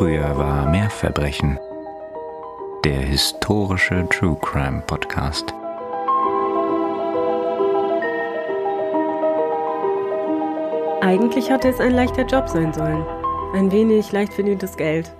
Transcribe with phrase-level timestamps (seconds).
[0.00, 1.58] Früher war mehr Verbrechen.
[2.86, 5.52] Der historische True Crime Podcast.
[11.02, 13.04] Eigentlich hatte es ein leichter Job sein sollen.
[13.52, 15.12] Ein wenig leicht verdientes Geld.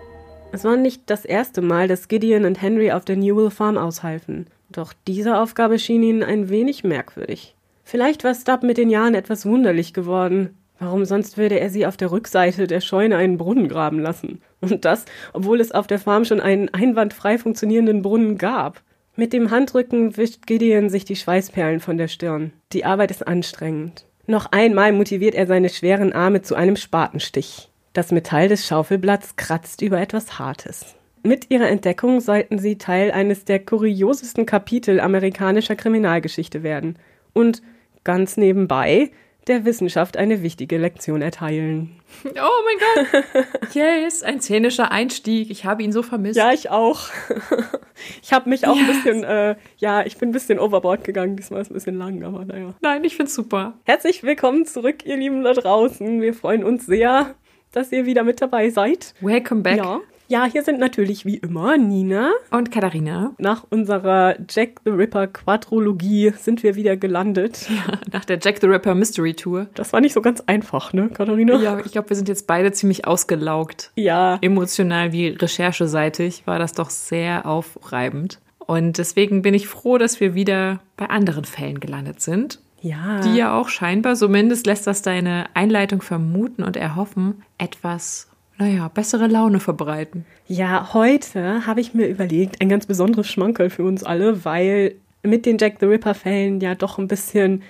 [0.50, 4.46] Es war nicht das erste Mal, dass Gideon und Henry auf der Newell Farm aushalfen.
[4.70, 7.54] Doch diese Aufgabe schien ihnen ein wenig merkwürdig.
[7.84, 10.56] Vielleicht war Stubb mit den Jahren etwas wunderlich geworden.
[10.80, 14.40] Warum sonst würde er sie auf der Rückseite der Scheune einen Brunnen graben lassen?
[14.62, 18.80] Und das, obwohl es auf der Farm schon einen einwandfrei funktionierenden Brunnen gab.
[19.14, 22.52] Mit dem Handrücken wischt Gideon sich die Schweißperlen von der Stirn.
[22.72, 24.06] Die Arbeit ist anstrengend.
[24.26, 27.68] Noch einmal motiviert er seine schweren Arme zu einem Spatenstich.
[27.92, 30.94] Das Metall des Schaufelblatts kratzt über etwas Hartes.
[31.22, 36.96] Mit ihrer Entdeckung sollten sie Teil eines der kuriosesten Kapitel amerikanischer Kriminalgeschichte werden
[37.34, 37.60] und
[38.02, 39.10] ganz nebenbei
[39.50, 41.90] der Wissenschaft eine wichtige Lektion erteilen.
[42.24, 43.74] Oh mein Gott!
[43.74, 45.50] Yes, ein szenischer Einstieg.
[45.50, 46.36] Ich habe ihn so vermisst.
[46.36, 47.08] Ja, ich auch.
[48.22, 48.88] Ich habe mich auch yes.
[48.88, 51.36] ein bisschen, äh, ja, ich bin ein bisschen overboard gegangen.
[51.36, 52.74] Diesmal ist es ein bisschen lang, aber naja.
[52.80, 53.74] Nein, ich find's super.
[53.84, 56.22] Herzlich willkommen zurück, ihr Lieben da draußen.
[56.22, 57.34] Wir freuen uns sehr,
[57.72, 59.14] dass ihr wieder mit dabei seid.
[59.20, 59.76] Welcome back.
[59.76, 60.00] Ja.
[60.30, 63.32] Ja, hier sind natürlich wie immer Nina und Katharina.
[63.38, 67.68] Nach unserer Jack the Ripper Quadrologie sind wir wieder gelandet.
[67.68, 69.66] Ja, nach der Jack the Ripper Mystery Tour.
[69.74, 71.60] Das war nicht so ganz einfach, ne, Katharina?
[71.60, 73.90] Ja, ich glaube, wir sind jetzt beide ziemlich ausgelaugt.
[73.96, 74.38] Ja.
[74.40, 78.38] Emotional wie rechercheseitig war das doch sehr aufreibend.
[78.58, 82.60] Und deswegen bin ich froh, dass wir wieder bei anderen Fällen gelandet sind.
[82.82, 83.20] Ja.
[83.22, 88.29] Die ja auch scheinbar, zumindest lässt das deine Einleitung vermuten und erhoffen, etwas
[88.60, 90.26] naja, bessere Laune verbreiten.
[90.46, 95.46] Ja, heute habe ich mir überlegt, ein ganz besonderes Schmankerl für uns alle, weil mit
[95.46, 97.62] den Jack the Ripper-Fällen ja doch ein bisschen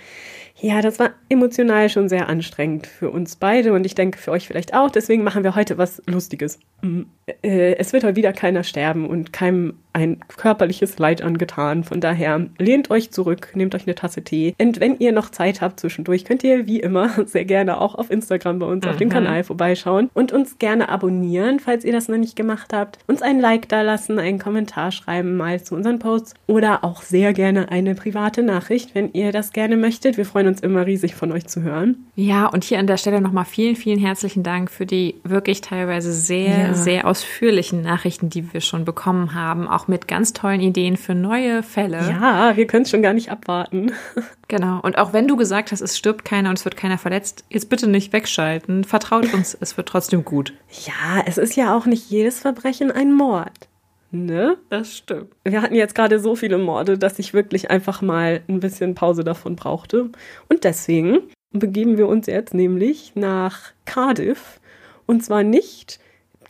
[0.61, 4.47] ja, das war emotional schon sehr anstrengend für uns beide und ich denke für euch
[4.47, 4.91] vielleicht auch.
[4.91, 6.58] Deswegen machen wir heute was Lustiges.
[6.83, 7.03] Mm,
[7.42, 11.83] äh, es wird heute wieder keiner sterben und keinem ein körperliches Leid angetan.
[11.83, 14.54] Von daher lehnt euch zurück, nehmt euch eine Tasse Tee.
[14.60, 18.10] Und wenn ihr noch Zeit habt zwischendurch, könnt ihr wie immer sehr gerne auch auf
[18.10, 18.91] Instagram bei uns mhm.
[18.91, 19.12] auf dem mhm.
[19.12, 22.98] Kanal vorbeischauen und uns gerne abonnieren, falls ihr das noch nicht gemacht habt.
[23.06, 27.32] Uns ein Like da lassen, einen Kommentar schreiben mal zu unseren Posts oder auch sehr
[27.32, 30.16] gerne eine private Nachricht, wenn ihr das gerne möchtet.
[30.16, 32.06] Wir freuen uns immer riesig von euch zu hören.
[32.15, 36.12] Ja, und hier an der Stelle nochmal vielen, vielen herzlichen Dank für die wirklich teilweise
[36.12, 36.75] sehr, ja.
[36.75, 39.66] sehr ausführlichen Nachrichten, die wir schon bekommen haben.
[39.69, 41.99] Auch auch mit ganz tollen Ideen für neue Fälle.
[42.10, 43.93] Ja, wir können es schon gar nicht abwarten.
[44.50, 44.81] Genau.
[44.81, 47.69] Und auch wenn du gesagt hast, es stirbt keiner und es wird keiner verletzt, jetzt
[47.69, 48.83] bitte nicht wegschalten.
[48.83, 50.55] Vertraut uns, es wird trotzdem gut.
[50.87, 53.69] Ja, es ist ja auch nicht jedes Verbrechen ein Mord.
[54.12, 54.56] Ne?
[54.71, 55.28] Das stimmt.
[55.44, 59.22] Wir hatten jetzt gerade so viele Morde, dass ich wirklich einfach mal ein bisschen Pause
[59.22, 60.10] davon brauchte.
[60.48, 61.21] Und deswegen
[61.53, 64.60] begeben wir uns jetzt nämlich nach Cardiff.
[65.06, 66.00] Und zwar nicht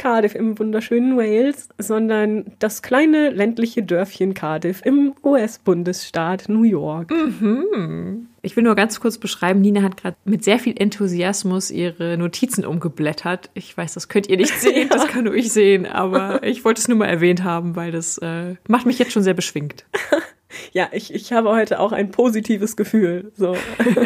[0.00, 7.10] Cardiff im wunderschönen Wales, sondern das kleine ländliche Dörfchen Cardiff im US-Bundesstaat New York.
[7.10, 8.28] Mhm.
[8.40, 12.64] Ich will nur ganz kurz beschreiben, Nina hat gerade mit sehr viel Enthusiasmus ihre Notizen
[12.64, 13.50] umgeblättert.
[13.52, 14.96] Ich weiß, das könnt ihr nicht sehen, ja.
[14.96, 18.16] das kann nur ich sehen, aber ich wollte es nur mal erwähnt haben, weil das
[18.18, 19.84] äh, macht mich jetzt schon sehr beschwingt.
[20.72, 23.32] ja, ich, ich habe heute auch ein positives Gefühl.
[23.36, 23.54] So.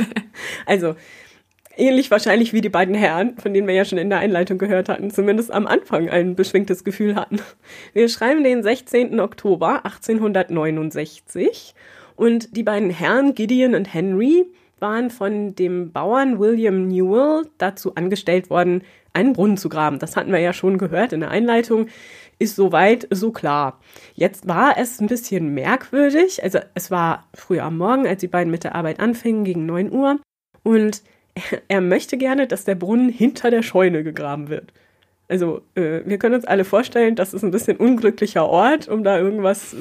[0.67, 0.97] also,
[1.77, 4.89] ähnlich wahrscheinlich wie die beiden Herren, von denen wir ja schon in der Einleitung gehört
[4.89, 7.41] hatten, zumindest am Anfang ein beschwingtes Gefühl hatten.
[7.93, 9.21] Wir schreiben den 16.
[9.21, 11.75] Oktober 1869
[12.17, 14.47] und die beiden Herren Gideon und Henry
[14.81, 19.99] waren von dem Bauern William Newell dazu angestellt worden, einen Brunnen zu graben.
[19.99, 21.87] Das hatten wir ja schon gehört in der Einleitung.
[22.39, 23.81] Ist soweit so klar.
[24.15, 26.43] Jetzt war es ein bisschen merkwürdig.
[26.43, 29.93] Also es war früh am Morgen, als die beiden mit der Arbeit anfingen, gegen 9
[29.93, 30.19] Uhr.
[30.65, 31.03] Und
[31.69, 34.73] er möchte gerne, dass der Brunnen hinter der Scheune gegraben wird.
[35.27, 39.19] Also äh, wir können uns alle vorstellen, das ist ein bisschen unglücklicher Ort, um da
[39.19, 39.77] irgendwas äh,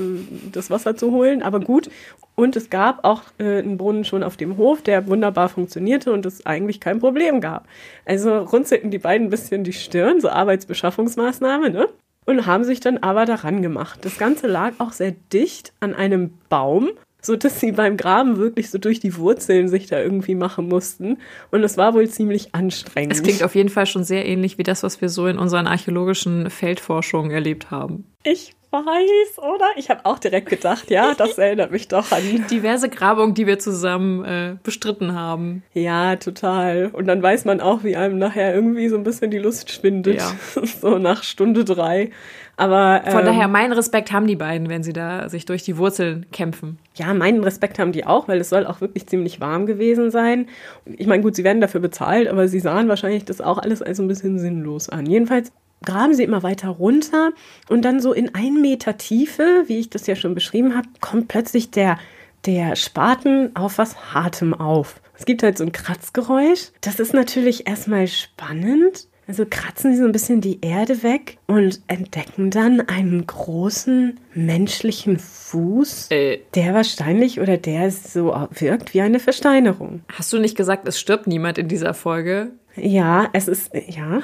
[0.52, 1.90] das Wasser zu holen, aber gut.
[2.36, 6.26] Und es gab auch äh, einen Brunnen schon auf dem Hof, der wunderbar funktionierte und
[6.26, 7.68] es eigentlich kein Problem gab.
[8.06, 11.90] Also runzelten die beiden ein bisschen die Stirn, so Arbeitsbeschaffungsmaßnahme, ne?
[12.26, 14.00] Und haben sich dann aber daran gemacht.
[14.04, 16.92] Das Ganze lag auch sehr dicht an einem Baum
[17.24, 21.18] so dass sie beim Graben wirklich so durch die Wurzeln sich da irgendwie machen mussten.
[21.52, 23.14] Und es war wohl ziemlich anstrengend.
[23.14, 25.66] Es klingt auf jeden Fall schon sehr ähnlich wie das, was wir so in unseren
[25.66, 28.06] archäologischen Feldforschungen erlebt haben.
[28.24, 29.66] Ich weiß, oder?
[29.76, 33.60] Ich habe auch direkt gedacht, ja, das erinnert mich doch an diverse Grabungen, die wir
[33.60, 35.64] zusammen äh, bestritten haben.
[35.74, 36.88] Ja, total.
[36.92, 40.16] Und dann weiß man auch, wie einem nachher irgendwie so ein bisschen die Lust schwindet.
[40.16, 40.32] Ja.
[40.82, 42.10] so nach Stunde drei.
[42.56, 45.78] Aber ähm, von daher meinen Respekt haben die beiden, wenn sie da sich durch die
[45.78, 46.78] Wurzeln kämpfen.
[46.96, 50.48] Ja, meinen Respekt haben die auch, weil es soll auch wirklich ziemlich warm gewesen sein.
[50.86, 54.00] Ich meine, gut, sie werden dafür bezahlt, aber sie sahen wahrscheinlich das auch alles als
[54.00, 55.06] ein bisschen sinnlos an.
[55.08, 55.52] Jedenfalls
[55.84, 57.32] graben sie immer weiter runter
[57.70, 61.28] und dann so in ein Meter Tiefe, wie ich das ja schon beschrieben habe, kommt
[61.28, 61.98] plötzlich der,
[62.46, 65.02] der Spaten auf was Hartem auf.
[65.16, 66.72] Es gibt halt so ein Kratzgeräusch.
[66.82, 69.08] Das ist natürlich erstmal spannend.
[69.28, 75.18] Also kratzen sie so ein bisschen die Erde weg und entdecken dann einen großen menschlichen
[75.18, 76.40] Fuß, Äh.
[76.56, 80.02] der wahrscheinlich oder der so wirkt wie eine Versteinerung.
[80.12, 82.52] Hast du nicht gesagt, es stirbt niemand in dieser Folge?
[82.76, 84.22] Ja, es ist, ja.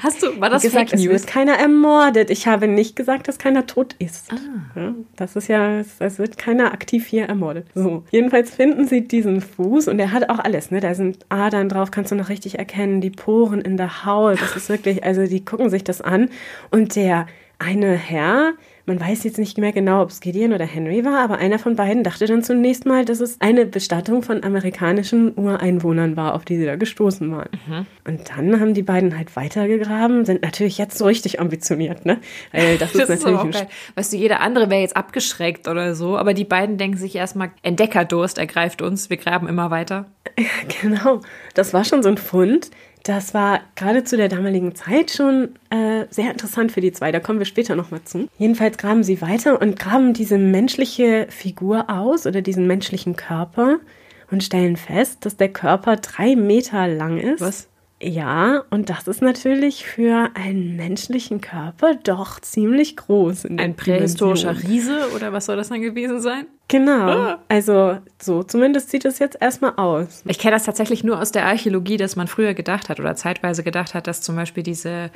[0.00, 1.12] Hast du, war das gesagt, Fake es News?
[1.12, 2.30] wird keiner ermordet.
[2.30, 4.32] Ich habe nicht gesagt, dass keiner tot ist.
[4.32, 4.80] Ah.
[4.80, 7.66] Ja, das ist ja, es es wird keiner aktiv hier ermordet.
[7.74, 8.04] So.
[8.10, 10.80] Jedenfalls finden sie diesen Fuß und der hat auch alles, ne?
[10.80, 14.40] Da sind Adern drauf, kannst du noch richtig erkennen, die Poren in der Haut.
[14.40, 16.28] Das ist wirklich, also die gucken sich das an.
[16.70, 17.26] Und der
[17.62, 18.54] eine Herr,
[18.86, 21.76] man weiß jetzt nicht mehr genau, ob es Gideon oder Henry war, aber einer von
[21.76, 26.56] beiden dachte dann zunächst mal, dass es eine Bestattung von amerikanischen Ureinwohnern war, auf die
[26.56, 27.86] sie da gestoßen waren.
[28.04, 32.18] Und dann haben die beiden halt weitergegraben, sind natürlich jetzt so richtig ambitioniert, ne?
[32.50, 33.68] Weil das, Das ist ist natürlich ein geil.
[33.94, 37.52] Weißt du, jeder andere wäre jetzt abgeschreckt oder so, aber die beiden denken sich erstmal,
[37.62, 40.06] Entdeckerdurst ergreift uns, wir graben immer weiter.
[40.80, 41.20] Genau,
[41.54, 42.70] das war schon so ein Fund.
[43.04, 47.10] Das war gerade zu der damaligen Zeit schon äh, sehr interessant für die zwei.
[47.10, 48.28] Da kommen wir später nochmal zu.
[48.38, 53.78] Jedenfalls graben sie weiter und graben diese menschliche Figur aus oder diesen menschlichen Körper
[54.30, 57.40] und stellen fest, dass der Körper drei Meter lang ist.
[57.40, 57.68] Was?
[58.00, 63.46] Ja, und das ist natürlich für einen menschlichen Körper doch ziemlich groß.
[63.46, 64.72] Ein prähistorischer Dimension.
[64.72, 66.46] Riese oder was soll das dann gewesen sein?
[66.72, 67.10] Genau.
[67.10, 67.38] Ah.
[67.48, 70.22] Also so zumindest sieht es jetzt erstmal aus.
[70.26, 73.62] Ich kenne das tatsächlich nur aus der Archäologie, dass man früher gedacht hat oder zeitweise
[73.62, 75.10] gedacht hat, dass zum Beispiel diese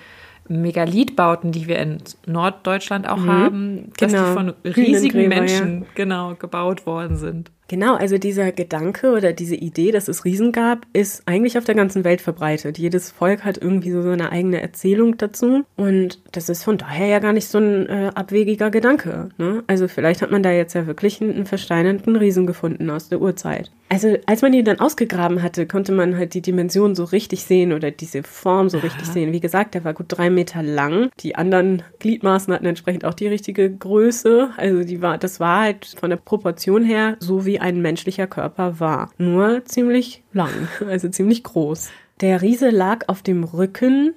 [0.49, 4.29] Megalithbauten, die wir in Norddeutschland auch haben, dass Genau.
[4.29, 7.50] die von riesigen Menschen genau gebaut worden sind.
[7.69, 11.75] Genau, also dieser Gedanke oder diese Idee, dass es Riesen gab, ist eigentlich auf der
[11.75, 12.79] ganzen Welt verbreitet.
[12.79, 15.64] Jedes Volk hat irgendwie so seine eigene Erzählung dazu.
[15.75, 19.31] Und das ist von daher ja gar nicht so ein äh, abwegiger Gedanke.
[19.37, 19.64] Ne?
[19.67, 23.20] Also vielleicht hat man da jetzt ja wirklich einen, einen versteinernden Riesen gefunden aus der
[23.20, 23.70] Urzeit.
[23.88, 27.72] Also als man ihn dann ausgegraben hatte, konnte man halt die Dimension so richtig sehen
[27.72, 29.32] oder diese Form so richtig sehen.
[29.32, 31.10] Wie gesagt, der war gut drei Meter lang.
[31.20, 34.50] Die anderen Gliedmaßen hatten entsprechend auch die richtige Größe.
[34.56, 38.81] Also die war, das war halt von der Proportion her so wie ein menschlicher Körper
[38.81, 39.10] war.
[39.19, 40.50] Nur ziemlich lang,
[40.88, 41.90] also ziemlich groß.
[42.20, 44.14] Der Riese lag auf dem Rücken,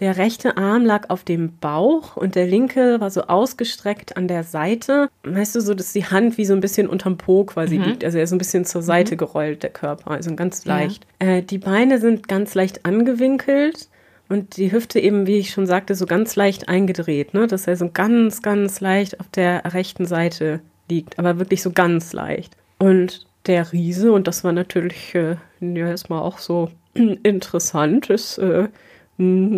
[0.00, 4.44] der rechte Arm lag auf dem Bauch und der linke war so ausgestreckt an der
[4.44, 5.08] Seite.
[5.24, 8.02] Weißt du, so, dass die Hand wie so ein bisschen unterm Po quasi liegt.
[8.04, 11.06] Also er ist so ein bisschen zur Seite gerollt, der Körper, also ganz leicht.
[11.18, 13.88] Äh, die Beine sind ganz leicht angewinkelt.
[14.30, 17.48] Und die Hüfte eben, wie ich schon sagte, so ganz leicht eingedreht, ne?
[17.48, 22.12] dass er so ganz, ganz leicht auf der rechten Seite liegt, aber wirklich so ganz
[22.12, 22.56] leicht.
[22.78, 28.68] Und der Riese, und das war natürlich äh, ja erstmal auch so interessant, ist äh,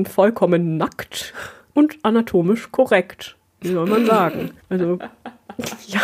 [0.07, 1.35] vollkommen nackt
[1.75, 3.37] und anatomisch korrekt.
[3.61, 4.51] Wie soll man sagen?
[4.69, 4.99] Also,
[5.87, 6.01] ja.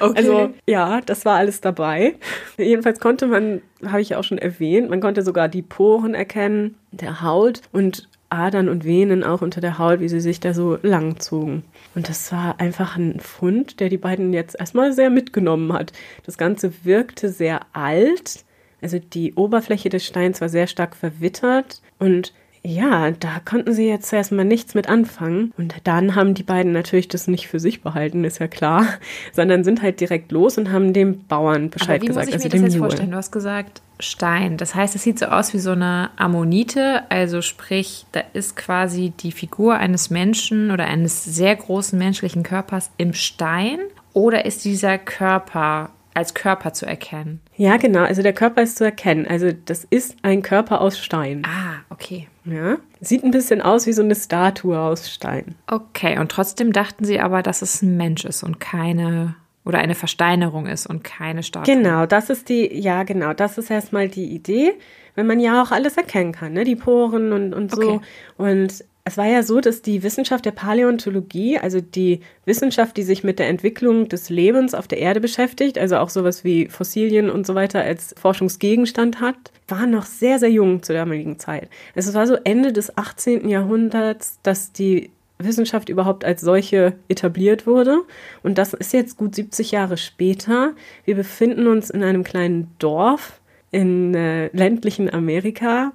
[0.00, 0.16] Okay.
[0.16, 2.16] Also ja, das war alles dabei.
[2.58, 6.76] Jedenfalls konnte man, habe ich ja auch schon erwähnt, man konnte sogar die Poren erkennen,
[6.92, 10.78] der Haut und Adern und Venen auch unter der Haut, wie sie sich da so
[10.82, 11.62] lang zogen.
[11.94, 15.92] Und das war einfach ein Fund, der die beiden jetzt erstmal sehr mitgenommen hat.
[16.24, 18.44] Das Ganze wirkte sehr alt.
[18.82, 22.32] Also die Oberfläche des Steins war sehr stark verwittert und
[22.68, 25.52] ja, da konnten sie jetzt erstmal nichts mit anfangen.
[25.56, 28.86] Und dann haben die beiden natürlich das nicht für sich behalten, ist ja klar,
[29.32, 32.44] sondern sind halt direkt los und haben dem Bauern Bescheid Aber wie gesagt, muss ich
[32.44, 33.10] also mir das jetzt vorstellen?
[33.12, 34.56] Du hast gesagt Stein.
[34.56, 37.08] Das heißt, es sieht so aus wie so eine Ammonite.
[37.08, 42.90] Also sprich, da ist quasi die Figur eines Menschen oder eines sehr großen menschlichen Körpers
[42.96, 43.78] im Stein.
[44.12, 47.40] Oder ist dieser Körper als Körper zu erkennen?
[47.56, 49.26] Ja, genau, also der Körper ist zu erkennen.
[49.26, 51.42] Also das ist ein Körper aus Stein.
[51.46, 52.28] Ah, okay.
[52.44, 52.76] Ja?
[53.00, 55.54] Sieht ein bisschen aus wie so eine Statue aus Stein.
[55.66, 59.96] Okay, und trotzdem dachten sie aber, dass es ein Mensch ist und keine oder eine
[59.96, 61.74] Versteinerung ist und keine Statue.
[61.74, 64.74] Genau, das ist die, ja genau, das ist erstmal die Idee,
[65.16, 66.62] wenn man ja auch alles erkennen kann, ne?
[66.62, 67.94] die Poren und, und so.
[67.94, 68.00] Okay.
[68.36, 73.22] Und es war ja so, dass die Wissenschaft der Paläontologie, also die Wissenschaft, die sich
[73.22, 77.46] mit der Entwicklung des Lebens auf der Erde beschäftigt, also auch sowas wie Fossilien und
[77.46, 79.36] so weiter als Forschungsgegenstand hat,
[79.68, 81.68] war noch sehr, sehr jung zur damaligen Zeit.
[81.94, 83.48] Es war so Ende des 18.
[83.48, 88.00] Jahrhunderts, dass die Wissenschaft überhaupt als solche etabliert wurde.
[88.42, 90.72] Und das ist jetzt gut 70 Jahre später.
[91.04, 95.92] Wir befinden uns in einem kleinen Dorf in äh, ländlichen Amerika.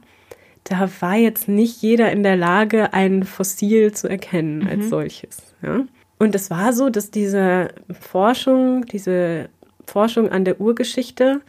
[0.64, 5.38] Da war jetzt nicht jeder in der Lage, ein Fossil zu erkennen als solches.
[5.62, 5.86] Ja?
[6.20, 9.50] Und es war so, dass diese Forschung, diese
[9.86, 11.42] Forschung an der Urgeschichte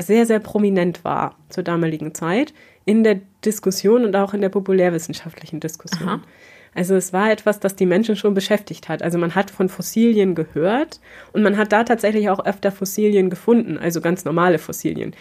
[0.00, 2.52] sehr, sehr prominent war zur damaligen Zeit.
[2.84, 6.08] in der Diskussion und auch in der populärwissenschaftlichen Diskussion.
[6.08, 6.20] Aha.
[6.74, 9.02] Also es war etwas, das die Menschen schon beschäftigt hat.
[9.02, 11.00] Also man hat von Fossilien gehört
[11.32, 15.14] und man hat da tatsächlich auch öfter Fossilien gefunden, also ganz normale Fossilien,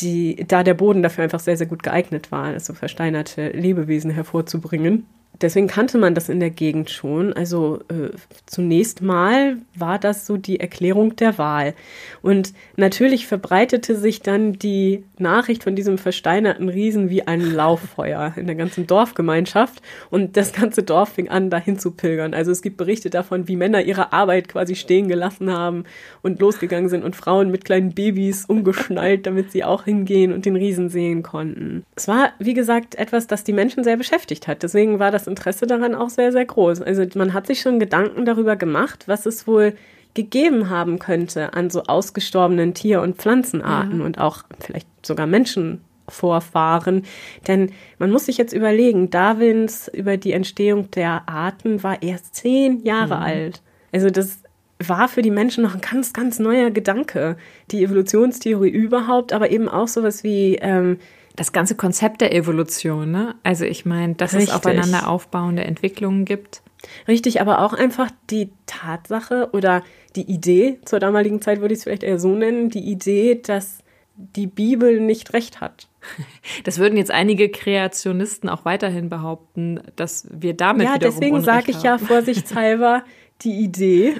[0.00, 5.06] die, da der Boden dafür einfach sehr, sehr gut geeignet war, also versteinerte Lebewesen hervorzubringen
[5.40, 7.32] deswegen kannte man das in der Gegend schon.
[7.32, 8.10] Also äh,
[8.46, 11.74] zunächst mal war das so die Erklärung der Wahl.
[12.22, 18.46] Und natürlich verbreitete sich dann die Nachricht von diesem versteinerten Riesen wie ein Lauffeuer in
[18.46, 19.82] der ganzen Dorfgemeinschaft.
[20.10, 22.34] Und das ganze Dorf fing an, dahin zu pilgern.
[22.34, 25.84] Also es gibt Berichte davon, wie Männer ihre Arbeit quasi stehen gelassen haben
[26.22, 30.56] und losgegangen sind und Frauen mit kleinen Babys umgeschnallt, damit sie auch hingehen und den
[30.56, 31.84] Riesen sehen konnten.
[31.96, 34.62] Es war, wie gesagt, etwas, das die Menschen sehr beschäftigt hat.
[34.62, 36.82] Deswegen war das Interesse daran auch sehr, sehr groß.
[36.82, 39.74] Also man hat sich schon Gedanken darüber gemacht, was es wohl
[40.14, 44.04] gegeben haben könnte an so ausgestorbenen Tier- und Pflanzenarten ja.
[44.04, 47.04] und auch vielleicht sogar Menschenvorfahren.
[47.48, 52.84] Denn man muss sich jetzt überlegen, Darwins über die Entstehung der Arten war erst zehn
[52.84, 53.22] Jahre mhm.
[53.22, 53.62] alt.
[53.92, 54.42] Also das
[54.78, 57.36] war für die Menschen noch ein ganz, ganz neuer Gedanke.
[57.70, 60.98] Die Evolutionstheorie überhaupt, aber eben auch sowas wie ähm,
[61.36, 63.34] das ganze Konzept der Evolution, ne?
[63.42, 64.50] Also ich meine, dass Richtig.
[64.50, 66.62] es aufeinander aufbauende Entwicklungen gibt.
[67.08, 69.82] Richtig, aber auch einfach die Tatsache oder
[70.16, 73.78] die Idee, zur damaligen Zeit würde ich es vielleicht eher so nennen, die Idee, dass
[74.16, 75.88] die Bibel nicht recht hat.
[76.64, 81.82] Das würden jetzt einige Kreationisten auch weiterhin behaupten, dass wir damit ja, deswegen sage ich
[81.82, 83.04] ja vorsichtshalber
[83.42, 84.14] die Idee,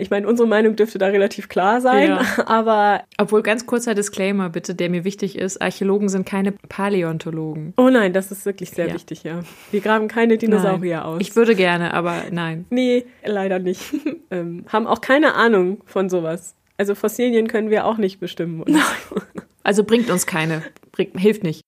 [0.00, 2.22] ich meine, unsere Meinung dürfte da relativ klar sein, ja.
[2.46, 3.02] aber.
[3.18, 7.74] Obwohl, ganz kurzer Disclaimer bitte, der mir wichtig ist: Archäologen sind keine Paläontologen.
[7.76, 8.94] Oh nein, das ist wirklich sehr ja.
[8.94, 9.40] wichtig, ja.
[9.70, 11.06] Wir graben keine Dinosaurier nein.
[11.06, 11.20] aus.
[11.20, 12.66] Ich würde gerne, aber nein.
[12.70, 13.82] Nee, leider nicht.
[14.30, 16.54] ähm, haben auch keine Ahnung von sowas.
[16.76, 18.64] Also Fossilien können wir auch nicht bestimmen.
[19.62, 20.62] also bringt uns keine.
[20.92, 21.63] Bringt, hilft nicht.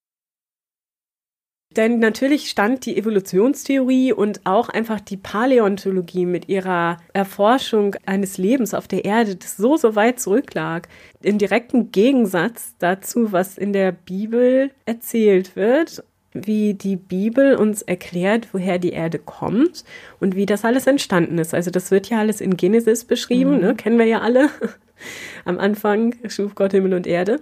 [1.77, 8.73] Denn natürlich stand die Evolutionstheorie und auch einfach die Paläontologie mit ihrer Erforschung eines Lebens
[8.73, 10.89] auf der Erde, das so, so weit zurücklag,
[11.23, 16.03] im direkten Gegensatz dazu, was in der Bibel erzählt wird
[16.45, 19.85] wie die Bibel uns erklärt, woher die Erde kommt
[20.21, 21.55] und wie das alles entstanden ist.
[21.55, 23.61] Also das wird ja alles in Genesis beschrieben, mhm.
[23.61, 23.75] ne?
[23.75, 24.51] kennen wir ja alle.
[25.47, 27.41] Am Anfang schuf Gott Himmel und Erde.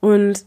[0.00, 0.44] Und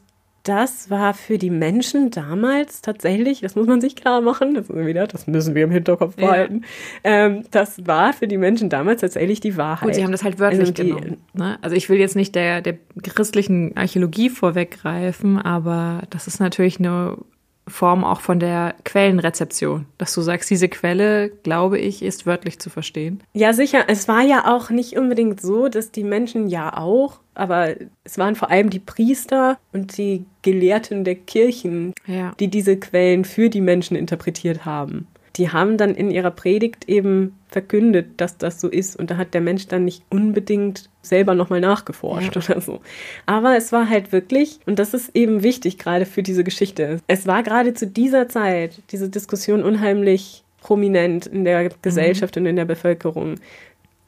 [0.48, 5.08] das war für die Menschen damals tatsächlich, das muss man sich klar machen, das, wieder,
[5.08, 6.62] das müssen wir im Hinterkopf behalten,
[7.04, 7.26] ja.
[7.26, 9.88] ähm, das war für die Menschen damals tatsächlich die Wahrheit.
[9.88, 11.18] Gut, sie haben das halt wörtlich also die, genommen.
[11.34, 11.58] Ne?
[11.62, 17.18] Also ich will jetzt nicht der, der christlichen Archäologie vorweggreifen, aber das ist natürlich eine
[17.68, 22.70] Form auch von der Quellenrezeption, dass du sagst, diese Quelle, glaube ich, ist wörtlich zu
[22.70, 23.22] verstehen.
[23.34, 23.86] Ja, sicher.
[23.88, 28.36] Es war ja auch nicht unbedingt so, dass die Menschen ja auch, aber es waren
[28.36, 32.34] vor allem die Priester und die Gelehrten der Kirchen, ja.
[32.40, 35.08] die diese Quellen für die Menschen interpretiert haben
[35.38, 38.96] die haben dann in ihrer Predigt eben verkündet, dass das so ist.
[38.96, 42.42] Und da hat der Mensch dann nicht unbedingt selber nochmal nachgeforscht ja.
[42.42, 42.82] oder so.
[43.26, 47.28] Aber es war halt wirklich, und das ist eben wichtig gerade für diese Geschichte, es
[47.28, 52.42] war gerade zu dieser Zeit diese Diskussion unheimlich prominent in der Gesellschaft mhm.
[52.42, 53.36] und in der Bevölkerung.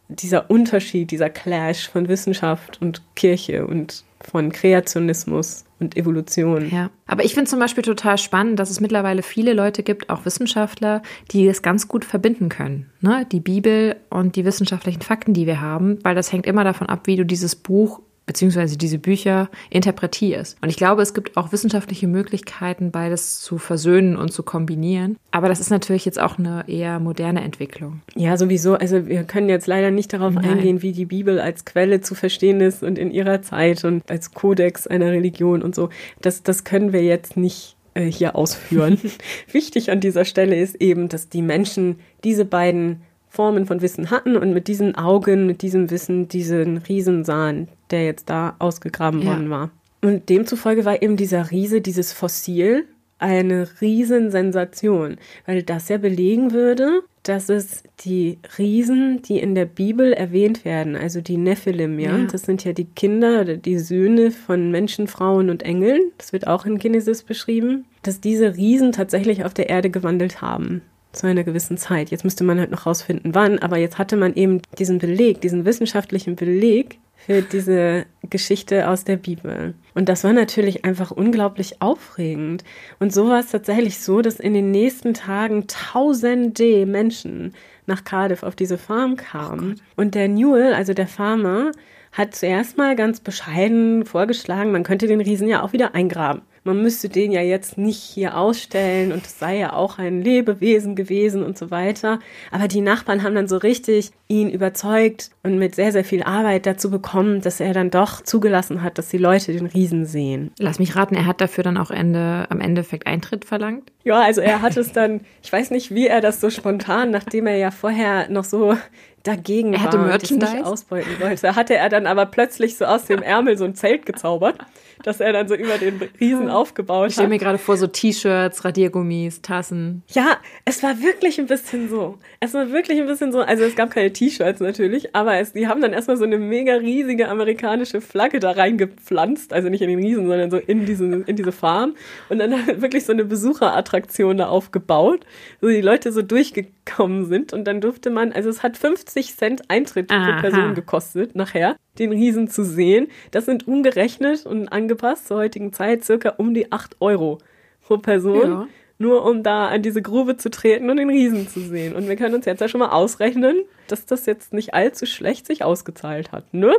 [0.07, 6.69] Dieser Unterschied, dieser Clash von Wissenschaft und Kirche und von Kreationismus und Evolution.
[6.69, 10.25] Ja, aber ich finde zum Beispiel total spannend, dass es mittlerweile viele Leute gibt, auch
[10.25, 12.89] Wissenschaftler, die das ganz gut verbinden können.
[13.01, 13.25] Ne?
[13.31, 17.01] Die Bibel und die wissenschaftlichen Fakten, die wir haben, weil das hängt immer davon ab,
[17.05, 20.55] wie du dieses Buch beziehungsweise diese Bücher interpretierst.
[20.62, 25.17] Und ich glaube, es gibt auch wissenschaftliche Möglichkeiten, beides zu versöhnen und zu kombinieren.
[25.31, 28.01] Aber das ist natürlich jetzt auch eine eher moderne Entwicklung.
[28.13, 28.75] Ja, sowieso.
[28.75, 30.45] Also wir können jetzt leider nicht darauf Nein.
[30.45, 34.31] eingehen, wie die Bibel als Quelle zu verstehen ist und in ihrer Zeit und als
[34.31, 35.89] Kodex einer Religion und so.
[36.21, 39.00] Das, das können wir jetzt nicht äh, hier ausführen.
[39.51, 44.36] Wichtig an dieser Stelle ist eben, dass die Menschen diese beiden Formen von Wissen hatten
[44.36, 49.27] und mit diesen Augen, mit diesem Wissen diesen Riesen sahen, der jetzt da ausgegraben ja.
[49.27, 49.69] worden war.
[50.01, 52.86] Und demzufolge war eben dieser Riese, dieses Fossil,
[53.19, 60.13] eine Riesensensation, weil das ja belegen würde, dass es die Riesen, die in der Bibel
[60.13, 62.25] erwähnt werden, also die Nephilim, ja, ja.
[62.25, 66.48] das sind ja die Kinder oder die Söhne von Menschen, Frauen und Engeln, das wird
[66.48, 71.43] auch in Genesis beschrieben, dass diese Riesen tatsächlich auf der Erde gewandelt haben zu einer
[71.43, 72.11] gewissen Zeit.
[72.11, 75.65] Jetzt müsste man halt noch rausfinden, wann, aber jetzt hatte man eben diesen Beleg, diesen
[75.65, 79.73] wissenschaftlichen Beleg für diese Geschichte aus der Bibel.
[79.93, 82.63] Und das war natürlich einfach unglaublich aufregend.
[82.99, 87.53] Und so war es tatsächlich so, dass in den nächsten Tagen tausende Menschen
[87.85, 89.75] nach Cardiff auf diese Farm kamen.
[89.97, 91.71] Oh und der Newell, also der Farmer,
[92.11, 96.41] hat zuerst mal ganz bescheiden vorgeschlagen, man könnte den Riesen ja auch wieder eingraben.
[96.69, 100.95] Man müsste den ja jetzt nicht hier ausstellen und es sei ja auch ein Lebewesen
[100.95, 102.19] gewesen und so weiter.
[102.51, 106.65] Aber die Nachbarn haben dann so richtig ihn überzeugt und mit sehr, sehr viel Arbeit
[106.67, 110.51] dazu bekommen, dass er dann doch zugelassen hat, dass die Leute den Riesen sehen.
[110.59, 113.91] Lass mich raten, er hat dafür dann auch Ende, am Endeffekt Eintritt verlangt?
[114.03, 117.47] Ja, also er hat es dann, ich weiß nicht, wie er das so spontan, nachdem
[117.47, 118.77] er ja vorher noch so
[119.23, 120.53] dagegen er hatte war Merchandise?
[120.53, 124.05] nicht ausbeuten wollte, hatte er dann aber plötzlich so aus dem Ärmel so ein Zelt
[124.05, 124.57] gezaubert,
[125.03, 127.32] das er dann so über den Riesen aufgebaut Ich stelle hat.
[127.32, 130.03] mir gerade vor, so T-Shirts, Radiergummis, Tassen.
[130.10, 132.18] Ja, es war wirklich ein bisschen so.
[132.39, 133.39] Es war wirklich ein bisschen so.
[133.39, 136.74] Also es gab keine T-Shirts natürlich, aber es, die haben dann erstmal so eine mega
[136.74, 139.53] riesige amerikanische Flagge da reingepflanzt.
[139.53, 141.96] Also nicht in den Riesen, sondern so in diese, in diese Farm.
[142.29, 142.51] Und dann
[142.82, 145.25] wirklich so eine Besucherattraktion da aufgebaut,
[145.62, 147.53] wo die Leute so durchgekommen sind.
[147.53, 150.34] Und dann durfte man, also es hat 50 Cent Eintritt Aha.
[150.34, 153.08] pro Person gekostet, nachher, den Riesen zu sehen.
[153.31, 157.39] Das sind umgerechnet und angepasst zur heutigen Zeit circa um die 8 Euro
[157.81, 158.67] pro Person Ja.
[159.00, 161.96] nur um da an diese Grube zu treten und den Riesen zu sehen.
[161.96, 165.48] Und wir können uns jetzt ja schon mal ausrechnen, dass das jetzt nicht allzu schlecht
[165.48, 166.72] sich ausgezahlt hat, ne?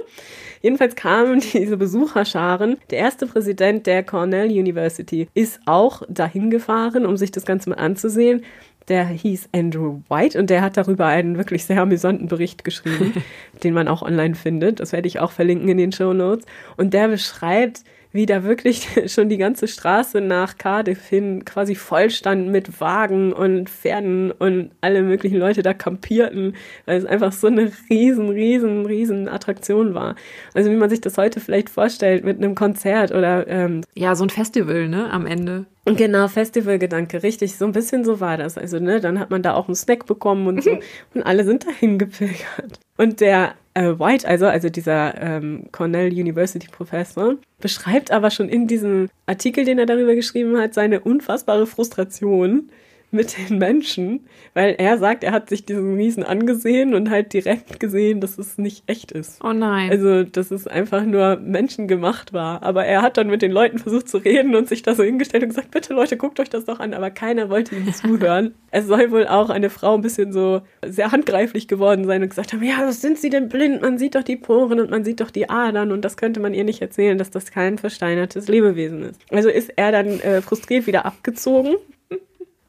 [0.62, 2.76] Jedenfalls kamen diese Besucherscharen.
[2.90, 7.76] Der erste Präsident der Cornell University ist auch dahin gefahren, um sich das Ganze mal
[7.76, 8.43] anzusehen.
[8.90, 13.14] Der hieß Andrew White und der hat darüber einen wirklich sehr amüsanten Bericht geschrieben,
[13.62, 14.80] den man auch online findet.
[14.80, 16.44] Das werde ich auch verlinken in den Show Notes.
[16.76, 22.11] Und der beschreibt, wie da wirklich schon die ganze Straße nach Cardiff hin quasi voll
[22.11, 26.56] stand mit Wagen und Pferden und alle möglichen Leute da kampierten,
[26.87, 30.16] weil es einfach so eine riesen, riesen, riesen Attraktion war.
[30.52, 34.25] Also wie man sich das heute vielleicht vorstellt mit einem Konzert oder ähm, Ja, so
[34.25, 35.66] ein Festival, ne, am Ende.
[35.87, 38.58] Genau, Festivalgedanke, richtig, so ein bisschen so war das.
[38.58, 40.78] Also, ne, dann hat man da auch einen Snack bekommen und so
[41.14, 42.78] und alle sind dahin gepilgert.
[42.96, 48.66] Und der äh, White, also, also dieser ähm, Cornell University Professor, beschreibt aber schon in
[48.66, 52.70] diesem Artikel, den er darüber geschrieben hat, seine unfassbare Frustration
[53.12, 57.80] mit den Menschen, weil er sagt, er hat sich diesen Riesen angesehen und halt direkt
[57.80, 59.43] gesehen, dass es nicht echt ist.
[59.43, 59.91] Oh nein.
[59.91, 62.63] Also, dass es einfach nur menschengemacht war.
[62.63, 65.43] Aber er hat dann mit den Leuten versucht zu reden und sich da so hingestellt
[65.43, 66.95] und gesagt, bitte Leute, guckt euch das doch an.
[66.95, 68.54] Aber keiner wollte ihm zuhören.
[68.73, 72.52] Es soll wohl auch eine Frau ein bisschen so sehr handgreiflich geworden sein und gesagt
[72.52, 73.82] haben, ja, was sind sie denn blind?
[73.82, 76.54] Man sieht doch die Poren und man sieht doch die Adern und das könnte man
[76.54, 79.21] ihr nicht erzählen, dass das kein versteinertes Lebewesen ist.
[79.32, 81.75] Also ist er dann äh, frustriert wieder abgezogen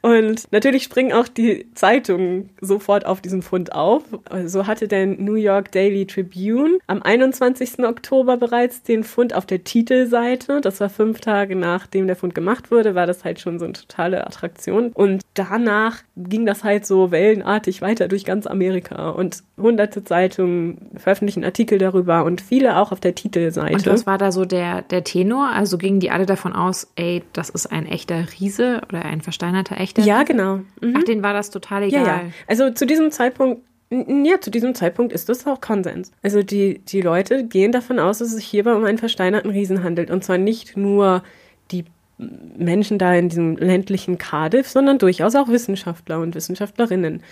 [0.00, 4.04] und natürlich springen auch die Zeitungen sofort auf diesen Fund auf.
[4.44, 7.80] So hatte der New York Daily Tribune am 21.
[7.80, 10.60] Oktober bereits den Fund auf der Titelseite.
[10.60, 13.74] Das war fünf Tage nachdem der Fund gemacht wurde, war das halt schon so eine
[13.74, 14.92] totale Attraktion.
[14.94, 19.10] Und danach ging das halt so wellenartig weiter durch ganz Amerika.
[19.10, 23.74] Und hunderte Zeitungen veröffentlichen Artikel darüber und viele auch auf der Titelseite.
[23.74, 25.50] Und was war da so der, der Tenor?
[25.52, 29.76] Also gingen die alle davon aus, ey, das ist ein echter Riese oder ein versteinerter
[29.80, 29.87] echter?
[29.96, 30.56] Ja, genau.
[30.80, 30.94] Mhm.
[30.96, 32.06] Ach, denen war das total Ja, egal.
[32.06, 32.30] ja.
[32.46, 36.12] Also zu diesem Zeitpunkt, ja, zu diesem Zeitpunkt ist das auch Konsens.
[36.22, 39.82] Also die, die Leute gehen davon aus, dass es sich hierbei um einen versteinerten Riesen
[39.82, 40.10] handelt.
[40.10, 41.22] Und zwar nicht nur
[41.70, 41.84] die
[42.18, 47.22] Menschen da in diesem ländlichen Cardiff, sondern durchaus auch Wissenschaftler und Wissenschaftlerinnen,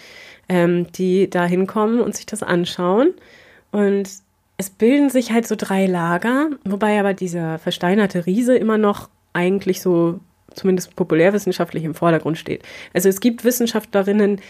[0.49, 3.12] ähm, die da hinkommen und sich das anschauen.
[3.73, 4.09] Und
[4.57, 9.83] es bilden sich halt so drei Lager, wobei aber dieser versteinerte Riese immer noch eigentlich
[9.83, 10.21] so
[10.57, 12.64] zumindest populärwissenschaftlich im Vordergrund steht.
[12.92, 14.40] Also es gibt Wissenschaftlerinnen,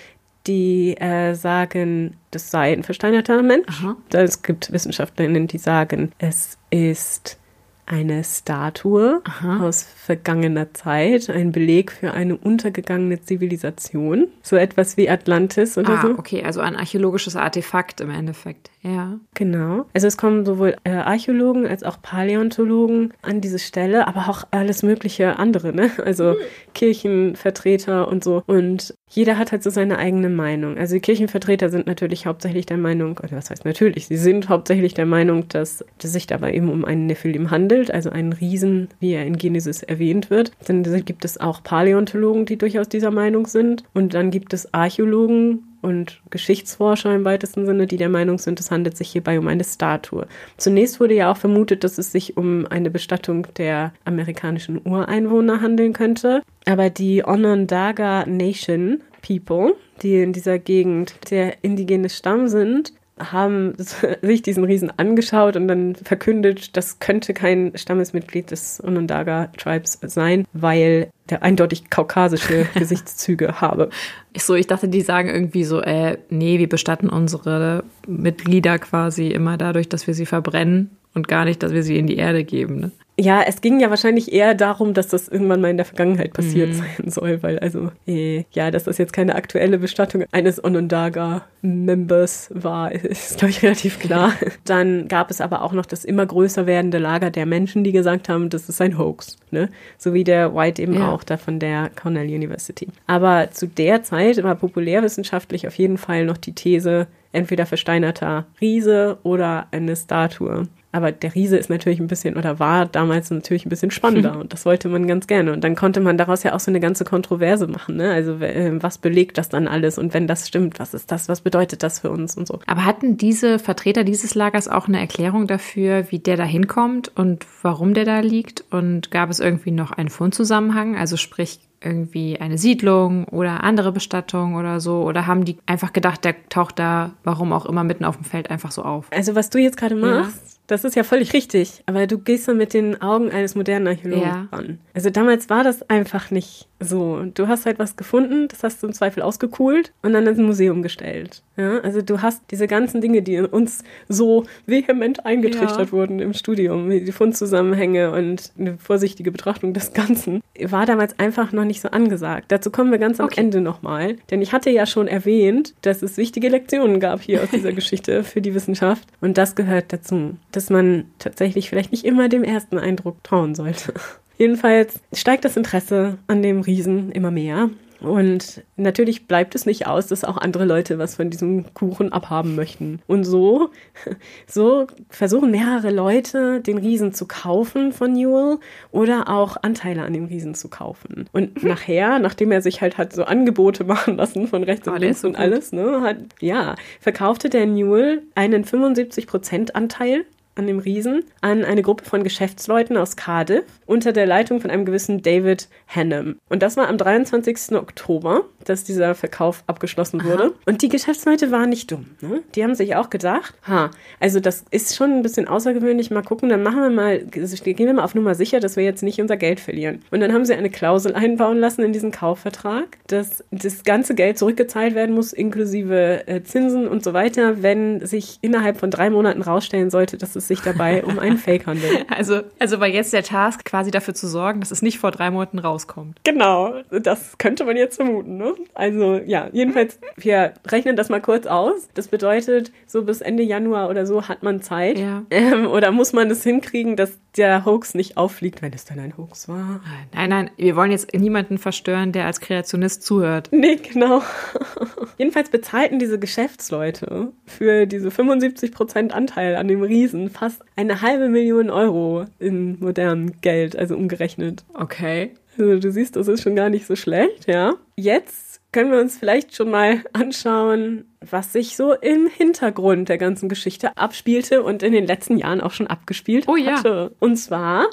[0.47, 3.67] die äh, sagen, das sei ein versteinerter Mensch.
[3.69, 3.97] Aha.
[4.13, 7.39] Es gibt Wissenschaftlerinnen, die sagen, es ist
[7.87, 9.67] eine Statue Aha.
[9.67, 16.03] aus vergangener Zeit, ein Beleg für eine untergegangene Zivilisation, so etwas wie Atlantis oder Ah,
[16.03, 16.11] so.
[16.19, 18.71] okay, also ein archäologisches Artefakt im Endeffekt.
[18.83, 19.19] Ja.
[19.35, 19.87] Genau.
[19.95, 24.83] Also es kommen sowohl äh, Archäologen als auch Paläontologen an diese Stelle, aber auch alles
[24.83, 25.91] mögliche andere, ne?
[26.05, 26.35] Also
[26.75, 28.43] Kirchenvertreter und so.
[28.47, 30.77] Und jeder hat halt so seine eigene Meinung.
[30.77, 34.95] Also die Kirchenvertreter sind natürlich hauptsächlich der Meinung, oder was heißt natürlich, sie sind hauptsächlich
[34.95, 39.13] der Meinung, dass, dass sich dabei eben um einen Nephilim handelt, also einen Riesen, wie
[39.13, 40.53] er in Genesis erwähnt wird.
[40.67, 43.85] Dann gibt es auch Paläontologen, die durchaus dieser Meinung sind.
[43.95, 48.73] Und dann gibt es Archäologen, und Geschichtsforscher im weitesten Sinne, die der Meinung sind, es
[48.73, 50.27] handelt sich hierbei um eine Statue.
[50.57, 55.93] Zunächst wurde ja auch vermutet, dass es sich um eine Bestattung der amerikanischen Ureinwohner handeln
[55.93, 56.43] könnte.
[56.67, 63.75] Aber die Onondaga Nation People, die in dieser Gegend der indigene Stamm sind, haben
[64.23, 70.47] sich diesen Riesen angeschaut und dann verkündet, das könnte kein Stammesmitglied des Onondaga Tribes sein,
[70.53, 73.91] weil der eindeutig kaukasische Gesichtszüge habe.
[74.33, 79.29] Ich so, ich dachte, die sagen irgendwie so, äh, nee, wir bestatten unsere Mitglieder quasi
[79.29, 82.45] immer dadurch, dass wir sie verbrennen und gar nicht, dass wir sie in die Erde
[82.45, 82.79] geben.
[82.79, 82.91] Ne?
[83.19, 86.69] Ja, es ging ja wahrscheinlich eher darum, dass das irgendwann mal in der Vergangenheit passiert
[86.71, 86.75] mhm.
[86.75, 92.93] sein soll, weil also, äh, ja, dass das jetzt keine aktuelle Bestattung eines Onondaga-Members war,
[92.93, 94.35] ist, glaube ich, relativ klar.
[94.65, 98.29] Dann gab es aber auch noch das immer größer werdende Lager der Menschen, die gesagt
[98.29, 99.71] haben, das ist ein Hoax, ne?
[99.97, 101.11] So wie der White eben ja.
[101.11, 102.89] auch da von der Cornell University.
[103.07, 109.19] Aber zu der Zeit war populärwissenschaftlich auf jeden Fall noch die These, entweder versteinerter Riese
[109.23, 110.69] oder eine Statue.
[110.93, 114.53] Aber der Riese ist natürlich ein bisschen oder war damals natürlich ein bisschen spannender und
[114.53, 115.53] das wollte man ganz gerne.
[115.53, 117.97] Und dann konnte man daraus ja auch so eine ganze Kontroverse machen.
[117.97, 118.11] Ne?
[118.11, 121.41] Also äh, was belegt das dann alles und wenn das stimmt, was ist das, was
[121.41, 122.61] bedeutet das für uns und so.
[122.67, 127.47] Aber hatten diese Vertreter dieses Lagers auch eine Erklärung dafür, wie der da hinkommt und
[127.63, 128.65] warum der da liegt?
[128.71, 130.97] Und gab es irgendwie noch einen Fundzusammenhang?
[130.97, 135.03] Also sprich, irgendwie eine Siedlung oder andere Bestattung oder so?
[135.03, 138.51] Oder haben die einfach gedacht, der taucht da, warum auch immer, mitten auf dem Feld
[138.51, 139.07] einfach so auf?
[139.11, 140.56] Also was du jetzt gerade machst, ja.
[140.67, 144.23] Das ist ja völlig richtig, aber du gehst dann mit den Augen eines modernen Archäologen
[144.23, 144.49] ja.
[144.51, 144.79] an.
[144.95, 147.23] Also damals war das einfach nicht so.
[147.35, 150.83] Du hast halt was gefunden, das hast du im Zweifel ausgekühlt und dann ins Museum
[150.83, 151.43] gestellt.
[151.57, 155.93] Ja, also du hast diese ganzen Dinge, die uns so vehement eingetrichtert ja.
[155.93, 161.65] wurden im Studium, die Fundzusammenhänge und eine vorsichtige Betrachtung des Ganzen, war damals einfach noch
[161.65, 162.47] nicht so angesagt.
[162.53, 163.41] Dazu kommen wir ganz am okay.
[163.41, 167.51] Ende nochmal, denn ich hatte ja schon erwähnt, dass es wichtige Lektionen gab hier aus
[167.51, 172.29] dieser Geschichte für die Wissenschaft und das gehört dazu dass man tatsächlich vielleicht nicht immer
[172.29, 173.93] dem ersten Eindruck trauen sollte.
[174.39, 177.71] Jedenfalls steigt das Interesse an dem Riesen immer mehr.
[178.01, 182.55] Und natürlich bleibt es nicht aus, dass auch andere Leute was von diesem Kuchen abhaben
[182.55, 183.01] möchten.
[183.07, 183.71] Und so,
[184.47, 188.59] so versuchen mehrere Leute, den Riesen zu kaufen von Newell
[188.91, 191.29] oder auch Anteile an dem Riesen zu kaufen.
[191.33, 195.23] Und nachher, nachdem er sich halt hat so Angebote machen lassen von rechts und links
[195.23, 201.25] so und alles, ne, hat, ja, verkaufte der Newell einen 75% Anteil an dem Riesen
[201.41, 206.37] an eine Gruppe von Geschäftsleuten aus Cardiff unter der Leitung von einem gewissen David Hannum.
[206.49, 207.77] Und das war am 23.
[207.77, 210.45] Oktober, dass dieser Verkauf abgeschlossen wurde.
[210.45, 210.53] Aha.
[210.67, 212.07] Und die Geschäftsleute waren nicht dumm.
[212.21, 212.43] Ne?
[212.55, 216.11] Die haben sich auch gedacht, ha, also das ist schon ein bisschen außergewöhnlich.
[216.11, 219.03] Mal gucken, dann machen wir mal, gehen wir mal auf Nummer sicher, dass wir jetzt
[219.03, 220.03] nicht unser Geld verlieren.
[220.11, 224.39] Und dann haben sie eine Klausel einbauen lassen in diesen Kaufvertrag, dass das ganze Geld
[224.39, 229.43] zurückgezahlt werden muss, inklusive äh, Zinsen und so weiter, wenn sich innerhalb von drei Monaten
[229.43, 232.07] rausstellen sollte, dass es es sich dabei um einen Fake handelt.
[232.17, 235.31] Also, also war jetzt der Task, quasi dafür zu sorgen, dass es nicht vor drei
[235.31, 236.19] Monaten rauskommt.
[236.25, 238.39] Genau, das könnte man jetzt vermuten.
[238.39, 238.55] Ne?
[238.75, 241.89] Also ja, jedenfalls, wir rechnen das mal kurz aus.
[241.95, 244.99] Das bedeutet, so bis Ende Januar oder so hat man Zeit.
[244.99, 245.25] Ja.
[245.31, 249.17] Ähm, oder muss man es hinkriegen, dass der Hoax nicht auffliegt, wenn es dann ein
[249.17, 249.81] Hoax war?
[250.15, 253.49] Nein, nein, wir wollen jetzt niemanden verstören, der als Kreationist zuhört.
[253.53, 254.23] Nee, genau.
[255.19, 261.71] Jedenfalls bezahlten diese Geschäftsleute für diese 75% Anteil an dem Riesen fast eine halbe Million
[261.71, 264.65] Euro in modernem Geld, also umgerechnet.
[264.75, 265.33] Okay.
[265.59, 267.75] Also du siehst, das ist schon gar nicht so schlecht, ja.
[267.97, 273.49] Jetzt können wir uns vielleicht schon mal anschauen, was sich so im Hintergrund der ganzen
[273.49, 276.77] Geschichte abspielte und in den letzten Jahren auch schon abgespielt oh, ja.
[276.77, 277.13] hatte.
[277.19, 277.87] Und zwar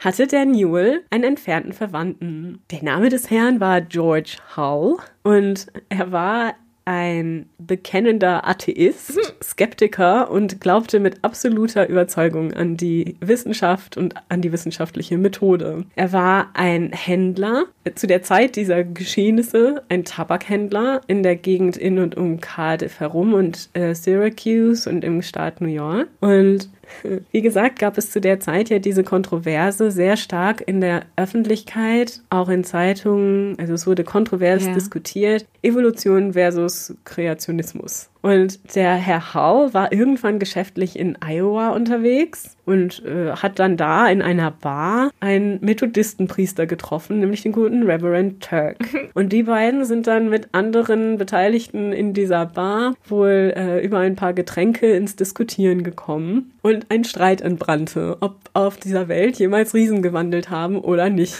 [0.00, 2.60] hatte der Newell einen entfernten Verwandten.
[2.72, 10.60] Der Name des Herrn war George Hull und er war ein bekennender Atheist, Skeptiker und
[10.60, 15.84] glaubte mit absoluter Überzeugung an die Wissenschaft und an die wissenschaftliche Methode.
[15.96, 17.64] Er war ein Händler,
[17.94, 23.34] zu der Zeit dieser Geschehnisse, ein Tabakhändler in der Gegend in und um Cardiff herum
[23.34, 26.08] und äh, Syracuse und im Staat New York.
[26.20, 26.68] Und
[27.30, 32.20] wie gesagt, gab es zu der Zeit ja diese Kontroverse sehr stark in der Öffentlichkeit,
[32.30, 33.58] auch in Zeitungen.
[33.58, 34.74] Also es wurde kontrovers ja.
[34.74, 35.46] diskutiert.
[35.62, 38.10] Evolution versus Kreationismus.
[38.22, 44.08] Und der Herr Hall war irgendwann geschäftlich in Iowa unterwegs und äh, hat dann da
[44.08, 48.76] in einer Bar einen Methodistenpriester getroffen, nämlich den guten Reverend Turk.
[49.14, 54.16] Und die beiden sind dann mit anderen Beteiligten in dieser Bar wohl äh, über ein
[54.16, 60.02] paar Getränke ins Diskutieren gekommen und ein Streit entbrannte, ob auf dieser Welt jemals Riesen
[60.02, 61.36] gewandelt haben oder nicht.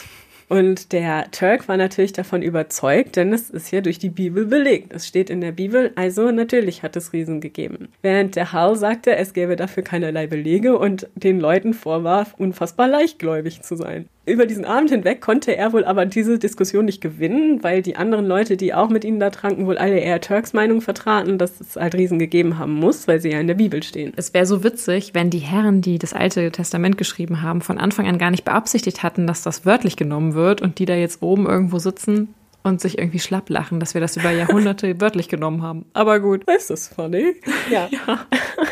[0.50, 4.92] Und der Turk war natürlich davon überzeugt, denn es ist ja durch die Bibel belegt.
[4.92, 7.88] Es steht in der Bibel, also natürlich hat es Riesen gegeben.
[8.02, 13.62] Während der Hall sagte, es gäbe dafür keinerlei Belege und den Leuten vorwarf, unfassbar leichtgläubig
[13.62, 17.82] zu sein über diesen Abend hinweg konnte er wohl aber diese Diskussion nicht gewinnen, weil
[17.82, 21.38] die anderen Leute, die auch mit ihnen da tranken, wohl alle eher Turks Meinung vertraten,
[21.38, 24.12] dass es halt Riesen gegeben haben muss, weil sie ja in der Bibel stehen.
[24.16, 28.06] Es wäre so witzig, wenn die Herren, die das Alte Testament geschrieben haben, von Anfang
[28.06, 31.46] an gar nicht beabsichtigt hatten, dass das wörtlich genommen wird und die da jetzt oben
[31.46, 35.86] irgendwo sitzen und sich irgendwie schlapp lachen, dass wir das über Jahrhunderte wörtlich genommen haben.
[35.92, 36.44] Aber gut.
[36.44, 37.36] Ist das funny?
[37.70, 37.88] Ja.
[38.06, 38.26] ja.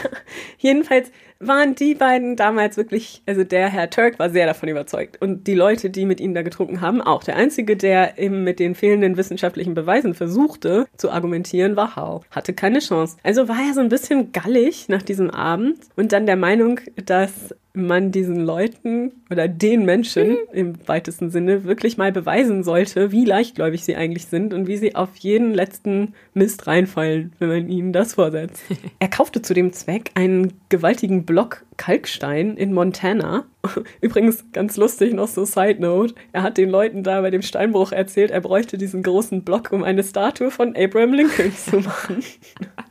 [0.59, 5.47] Jedenfalls waren die beiden damals wirklich, also der Herr Turk war sehr davon überzeugt und
[5.47, 7.23] die Leute, die mit ihm da getrunken haben, auch.
[7.23, 12.21] Der einzige, der eben mit den fehlenden wissenschaftlichen Beweisen versuchte zu argumentieren, war Hal.
[12.31, 13.17] Hatte keine Chance.
[13.23, 17.55] Also war er so ein bisschen gallig nach diesem Abend und dann der Meinung, dass
[17.79, 20.37] man diesen Leuten oder den Menschen mhm.
[20.53, 24.95] im weitesten Sinne wirklich mal beweisen sollte, wie leichtgläubig sie eigentlich sind und wie sie
[24.95, 28.63] auf jeden letzten Mist reinfallen, wenn man ihnen das vorsetzt.
[28.99, 33.45] er kaufte zu dem Zweck einen gewaltigen Block Kalkstein in Montana.
[34.01, 36.15] Übrigens ganz lustig noch so Side Note.
[36.33, 39.85] Er hat den Leuten da bei dem Steinbruch erzählt, er bräuchte diesen großen Block, um
[39.85, 42.25] eine Statue von Abraham Lincoln zu machen.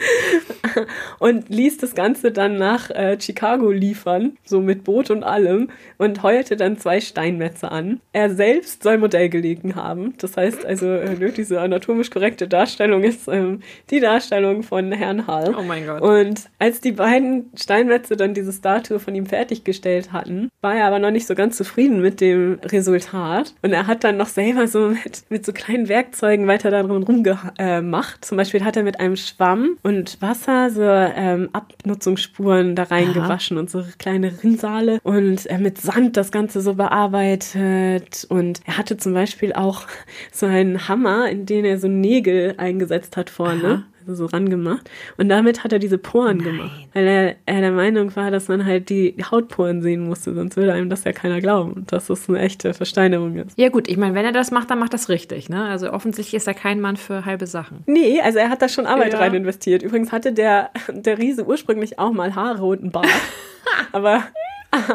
[1.18, 6.22] und ließ das Ganze dann nach äh, Chicago liefern, so mit Boot und allem, und
[6.22, 8.00] heuerte dann zwei Steinmetze an.
[8.12, 10.14] Er selbst soll Modell gelegen haben.
[10.18, 13.60] Das heißt also, äh, diese anatomisch korrekte Darstellung ist ähm,
[13.90, 15.54] die Darstellung von Herrn Hall.
[15.58, 16.00] Oh mein Gott.
[16.00, 20.98] Und als die beiden Steinmetze dann diese Statue von ihm fertiggestellt hatten, war er aber
[20.98, 23.54] noch nicht so ganz zufrieden mit dem Resultat.
[23.62, 28.16] Und er hat dann noch selber so mit, mit so kleinen Werkzeugen weiter darin rumgemacht.
[28.16, 29.89] Äh, Zum Beispiel hat er mit einem Schwamm und
[30.20, 36.32] Wasser so ähm, Abnutzungsspuren da reingewaschen und so kleine Rinnsale und äh, mit Sand das
[36.32, 38.26] Ganze so bearbeitet.
[38.28, 39.86] Und er hatte zum Beispiel auch
[40.32, 43.64] so einen Hammer, in den er so Nägel eingesetzt hat vorne.
[43.64, 44.88] Aha so rangemacht.
[45.16, 46.46] Und damit hat er diese Poren Nein.
[46.46, 46.88] gemacht.
[46.92, 50.72] Weil er, er der Meinung war, dass man halt die Hautporen sehen musste, sonst würde
[50.72, 53.58] einem das ja keiner glauben, dass das eine echte Versteinerung ist.
[53.58, 55.48] Ja gut, ich meine, wenn er das macht, dann macht das richtig.
[55.48, 55.64] Ne?
[55.64, 57.82] Also offensichtlich ist er kein Mann für halbe Sachen.
[57.86, 59.18] Nee, also er hat da schon Arbeit ja.
[59.18, 59.82] rein investiert.
[59.82, 63.06] Übrigens hatte der, der Riese ursprünglich auch mal Haare und einen Bart.
[63.92, 64.24] aber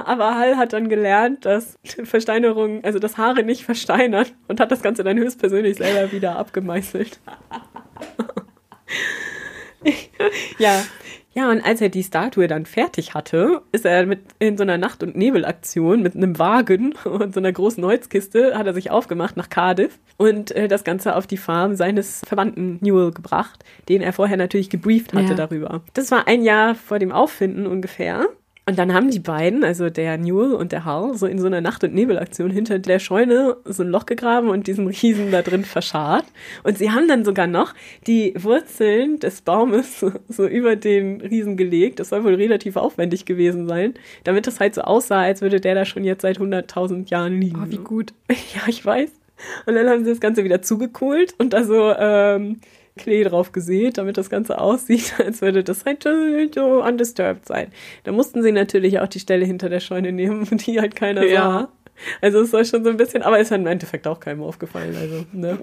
[0.05, 4.81] aber Hall hat dann gelernt, dass Versteinerung, also das Haare nicht versteinern und hat das
[4.81, 7.19] Ganze dann höchstpersönlich selber wieder abgemeißelt.
[10.59, 10.83] ja.
[11.37, 14.77] Ja, und als er die Statue dann fertig hatte, ist er mit in so einer
[14.77, 19.35] Nacht- und Nebelaktion mit einem Wagen und so einer großen Holzkiste hat er sich aufgemacht
[19.35, 24.13] nach Cardiff und äh, das Ganze auf die Farm seines Verwandten Newell gebracht, den er
[24.13, 25.35] vorher natürlich gebrieft hatte ja.
[25.35, 25.81] darüber.
[25.93, 28.27] Das war ein Jahr vor dem Auffinden ungefähr.
[28.67, 31.61] Und dann haben die beiden, also der Newell und der Hal, so in so einer
[31.61, 35.63] Nacht- und Nebelaktion hinter der Scheune so ein Loch gegraben und diesen Riesen da drin
[35.63, 36.25] verscharrt.
[36.63, 37.75] Und sie haben dann sogar noch
[38.07, 41.99] die Wurzeln des Baumes so, über den Riesen gelegt.
[41.99, 45.75] Das soll wohl relativ aufwendig gewesen sein, damit das halt so aussah, als würde der
[45.75, 47.61] da schon jetzt seit 100.000 Jahren liegen.
[47.63, 48.13] Oh, wie gut.
[48.55, 49.11] Ja, ich weiß.
[49.65, 52.61] Und dann haben sie das Ganze wieder zugekohlt und da so ähm,
[52.97, 57.71] Klee drauf gesät, damit das Ganze aussieht, als würde das halt so undisturbed sein.
[58.03, 61.41] Da mussten sie natürlich auch die Stelle hinter der Scheune nehmen, die halt keiner ja.
[61.41, 61.69] sah.
[62.21, 64.95] Also es war schon so ein bisschen, aber ist halt im Endeffekt auch keinem aufgefallen.
[64.99, 65.57] Also, ne?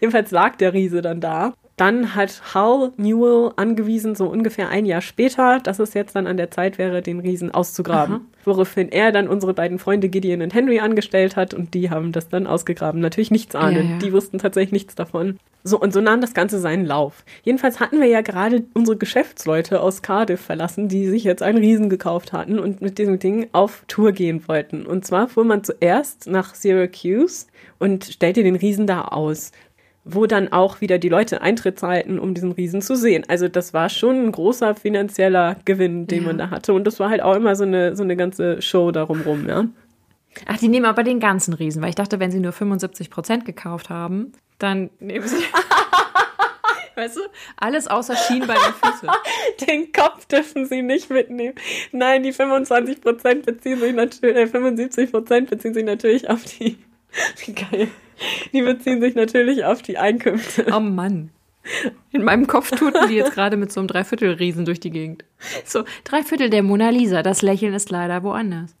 [0.00, 5.02] Jedenfalls lag der Riese dann da dann hat Hal Newell angewiesen, so ungefähr ein Jahr
[5.02, 8.14] später, dass es jetzt dann an der Zeit wäre, den Riesen auszugraben.
[8.14, 8.24] Aha.
[8.44, 12.28] Woraufhin er dann unsere beiden Freunde Gideon und Henry angestellt hat und die haben das
[12.28, 13.00] dann ausgegraben.
[13.00, 13.76] Natürlich nichts ahnen.
[13.76, 13.98] Ja, ja.
[13.98, 15.38] Die wussten tatsächlich nichts davon.
[15.64, 17.24] So, und so nahm das Ganze seinen Lauf.
[17.42, 21.90] Jedenfalls hatten wir ja gerade unsere Geschäftsleute aus Cardiff verlassen, die sich jetzt einen Riesen
[21.90, 24.86] gekauft hatten und mit diesem Ding auf Tour gehen wollten.
[24.86, 27.46] Und zwar fuhr man zuerst nach Syracuse
[27.80, 29.50] und stellte den Riesen da aus
[30.08, 33.24] wo dann auch wieder die Leute Eintritt zahlten, um diesen Riesen zu sehen.
[33.26, 36.26] Also das war schon ein großer finanzieller Gewinn, den ja.
[36.28, 36.72] man da hatte.
[36.72, 39.66] Und das war halt auch immer so eine, so eine ganze Show darum rum, ja.
[40.46, 43.44] Ach, die nehmen aber den ganzen Riesen, weil ich dachte, wenn sie nur 75 Prozent
[43.44, 45.36] gekauft haben, dann nehmen sie.
[46.94, 47.20] Weißt du?
[47.56, 49.12] Alles außer Schienbein und Füße.
[49.66, 51.54] Den Kopf dürfen sie nicht mitnehmen.
[51.92, 56.78] Nein, die 25 Prozent beziehen sich natürlich, äh, 75 Prozent beziehen sich natürlich auf die.
[57.44, 57.88] Wie geil.
[58.52, 60.66] Die beziehen sich natürlich auf die Einkünfte.
[60.74, 61.30] Oh Mann.
[62.12, 65.24] In meinem Kopf tuten die jetzt gerade mit so einem Dreiviertelriesen durch die Gegend.
[65.64, 67.22] So, Dreiviertel der Mona Lisa.
[67.22, 68.74] Das Lächeln ist leider woanders.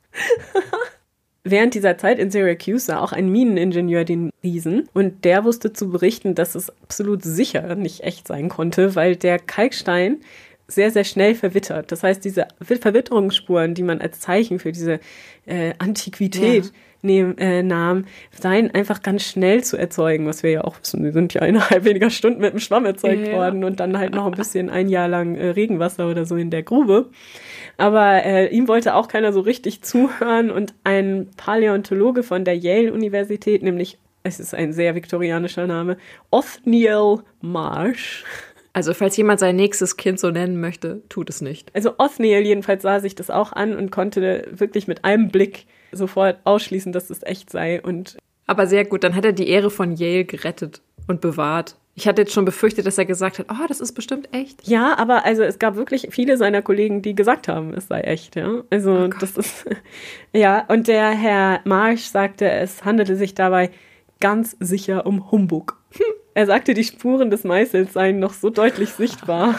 [1.48, 5.90] Während dieser Zeit in Syracuse sah auch ein Mineningenieur den Riesen und der wusste zu
[5.90, 10.20] berichten, dass es absolut sicher nicht echt sein konnte, weil der Kalkstein
[10.66, 11.92] sehr, sehr schnell verwittert.
[11.92, 14.98] Das heißt, diese Verwitterungsspuren, die man als Zeichen für diese
[15.46, 16.70] äh, Antiquität ja
[17.06, 21.02] nehm, äh, nahm, seien einfach ganz schnell zu erzeugen, was wir ja auch wissen.
[21.04, 23.32] Die sind ja innerhalb weniger Stunden mit dem Schwamm erzeugt ja.
[23.32, 26.50] worden und dann halt noch ein bisschen ein Jahr lang äh, Regenwasser oder so in
[26.50, 27.10] der Grube.
[27.78, 33.62] Aber äh, ihm wollte auch keiner so richtig zuhören und ein Paläontologe von der Yale-Universität,
[33.62, 35.98] nämlich es ist ein sehr viktorianischer Name,
[36.30, 38.24] Othniel Marsh,
[38.76, 41.74] also falls jemand sein nächstes Kind so nennen möchte, tut es nicht.
[41.74, 46.38] Also Othniel jedenfalls sah sich das auch an und konnte wirklich mit einem Blick sofort
[46.44, 47.82] ausschließen, dass es echt sei.
[47.82, 52.06] Und Aber sehr gut, dann hat er die Ehre von Yale gerettet und bewahrt Ich
[52.06, 54.66] hatte jetzt schon befürchtet, dass er gesagt hat, oh, das ist bestimmt echt.
[54.66, 58.36] Ja, aber also es gab wirklich viele seiner Kollegen, die gesagt haben, es sei echt,
[58.36, 58.62] ja.
[58.70, 59.66] Also Oh das ist
[60.32, 63.70] ja, und der Herr Marsch sagte, es handelte sich dabei
[64.20, 65.78] ganz sicher um Humbug.
[66.34, 69.58] Er sagte, die Spuren des Meißels seien noch so deutlich sichtbar,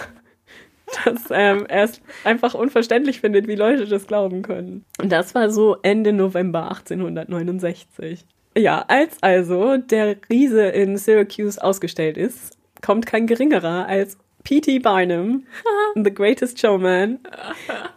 [1.05, 4.85] dass ähm, er es einfach unverständlich findet, wie Leute das glauben können.
[5.01, 8.25] Und das war so Ende November 1869.
[8.57, 14.79] Ja, als also der Riese in Syracuse ausgestellt ist, kommt kein geringerer als P.T.
[14.79, 15.45] Barnum,
[15.95, 17.19] The Greatest Showman,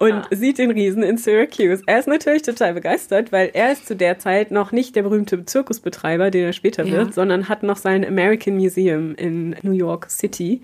[0.01, 1.83] und sieht den Riesen in Syracuse.
[1.87, 5.45] Er ist natürlich total begeistert, weil er ist zu der Zeit noch nicht der berühmte
[5.45, 6.93] Zirkusbetreiber, den er später Ja.
[6.93, 10.61] wird, sondern hat noch sein American Museum in New York City,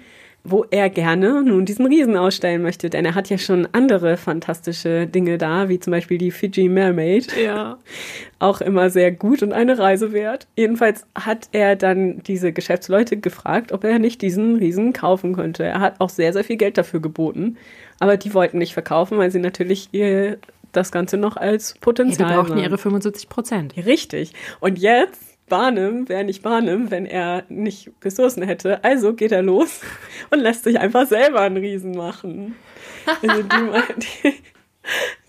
[0.51, 5.07] wo er gerne nun diesen Riesen ausstellen möchte, denn er hat ja schon andere fantastische
[5.07, 7.79] Dinge da, wie zum Beispiel die Fiji Mermaid Ja.
[8.39, 10.47] auch immer sehr gut und eine Reise wert.
[10.57, 15.65] Jedenfalls hat er dann diese Geschäftsleute gefragt, ob er nicht diesen Riesen kaufen könnte.
[15.65, 17.57] Er hat auch sehr, sehr viel Geld dafür geboten,
[17.99, 20.39] aber die wollten nicht verkaufen, weil sie natürlich ihr
[20.73, 23.75] das Ganze noch als ja die Potenzial brauchten ihre 75 Prozent.
[23.77, 24.33] Richtig.
[24.61, 28.83] Und jetzt, Barnum wäre nicht Barnum, wenn er nicht Ressourcen hätte.
[28.83, 29.81] Also geht er los
[30.31, 32.57] und lässt sich einfach selber einen Riesen machen.
[33.07, 34.35] Also die, die,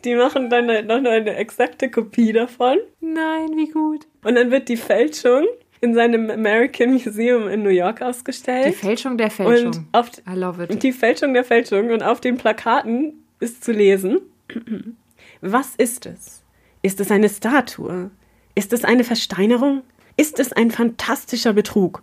[0.04, 2.78] die machen dann halt noch eine exakte Kopie davon.
[3.00, 4.08] Nein, wie gut.
[4.24, 5.46] Und dann wird die Fälschung
[5.82, 8.76] in seinem American Museum in New York Die ausgestellt.
[8.76, 9.68] Fälschung der Fälschung.
[9.68, 10.84] Und auf I love it.
[10.84, 14.20] die Fälschung der Fälschung und auf den Plakaten ist zu lesen,
[15.42, 16.44] was ist es?
[16.82, 18.10] Ist es eine Statue?
[18.56, 19.84] Ist es eine Versteinerung?
[20.18, 22.02] Ist es ein fantastischer Betrug?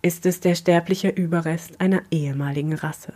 [0.00, 3.12] Ist es der sterbliche Überrest einer ehemaligen Rasse?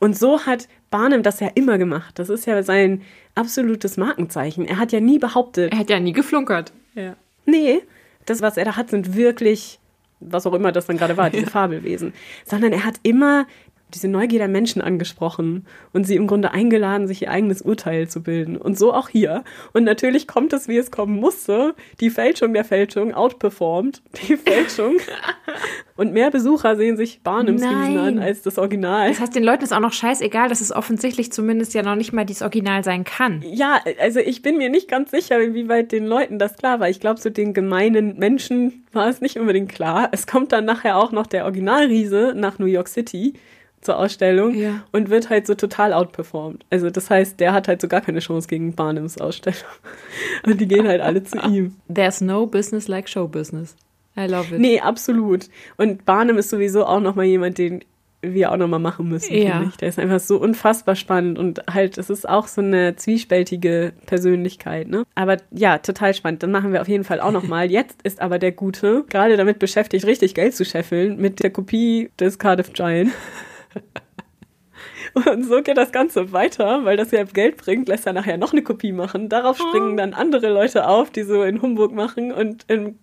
[0.00, 2.18] Und so hat Barnum das ja immer gemacht.
[2.18, 3.02] Das ist ja sein
[3.34, 4.66] absolutes Markenzeichen.
[4.66, 6.72] Er hat ja nie behauptet, Er hat ja nie geflunkert.
[6.94, 7.16] Ja.
[7.44, 7.82] Nee,
[8.24, 9.78] das, was er da hat, sind wirklich,
[10.20, 12.14] was auch immer das dann gerade war, diese Fabelwesen.
[12.44, 13.46] Sondern er hat immer
[13.94, 18.22] diese Neugier der Menschen angesprochen und sie im Grunde eingeladen, sich ihr eigenes Urteil zu
[18.22, 18.56] bilden.
[18.56, 19.44] Und so auch hier.
[19.72, 21.74] Und natürlich kommt es, wie es kommen musste.
[22.00, 24.96] Die Fälschung der Fälschung outperformt die Fälschung.
[25.96, 27.62] und mehr Besucher sehen sich Barnums.
[27.62, 29.08] Riesen an als das Original.
[29.08, 32.12] Das heißt, den Leuten ist auch noch scheißegal, dass es offensichtlich zumindest ja noch nicht
[32.12, 33.42] mal dieses Original sein kann.
[33.46, 36.88] Ja, also ich bin mir nicht ganz sicher, inwieweit den Leuten das klar war.
[36.88, 40.08] Ich glaube, so den gemeinen Menschen war es nicht unbedingt klar.
[40.12, 43.34] Es kommt dann nachher auch noch der Originalriese nach New York City
[43.80, 44.82] zur Ausstellung Ja.
[44.92, 46.64] und wird halt so total outperformed.
[46.70, 49.60] Also das heißt, der hat halt so gar keine Chance gegen Barnums Ausstellung.
[50.46, 51.76] Und die gehen halt alle zu ihm.
[51.92, 53.76] There's no business like show business.
[54.16, 54.60] I love it.
[54.60, 55.48] Nee, absolut.
[55.76, 57.84] Und Barnum ist sowieso auch nochmal jemand, den
[58.22, 59.52] wir auch nochmal machen müssen, Ja.
[59.52, 59.76] finde ich.
[59.76, 64.88] Der ist einfach so unfassbar spannend und halt, es ist auch so eine zwiespältige Persönlichkeit,
[64.88, 65.04] ne?
[65.14, 66.42] Aber ja, total spannend.
[66.42, 67.70] Dann machen wir auf jeden Fall auch nochmal.
[67.70, 72.10] Jetzt ist aber der Gute gerade damit beschäftigt, richtig Geld zu scheffeln mit der Kopie
[72.18, 73.12] des Cardiff Giant.
[75.14, 78.52] Und so geht das Ganze weiter, weil das ja Geld bringt, lässt er nachher noch
[78.52, 79.28] eine Kopie machen.
[79.30, 82.98] Darauf springen dann andere Leute auf, die so in Humbug machen und in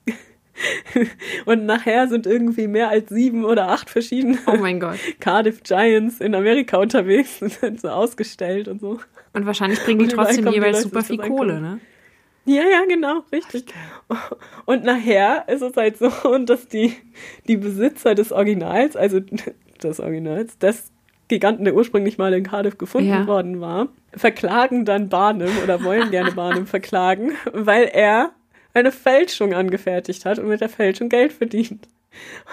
[1.45, 4.99] und nachher sind irgendwie mehr als sieben oder acht verschiedene Oh mein Gott.
[5.19, 8.99] Cardiff Giants in Amerika unterwegs und sind so ausgestellt und so.
[9.33, 11.79] Und wahrscheinlich bringen die trotzdem die jeweils Leute super viel Kohle, Einkaufen.
[11.79, 11.79] ne?
[12.45, 13.65] Ja, ja, genau, richtig.
[14.65, 16.09] Und nachher ist es halt so,
[16.45, 16.93] dass die,
[17.47, 19.21] die Besitzer des Originals, also
[19.89, 20.91] des Originals, des
[21.28, 23.28] Giganten, der ursprünglich mal in Cardiff gefunden Ja.
[23.28, 28.32] worden war, verklagen dann Barnum oder wollen gerne Barnum verklagen, weil er
[28.74, 31.88] eine Fälschung angefertigt hat und mit der Fälschung Geld verdient.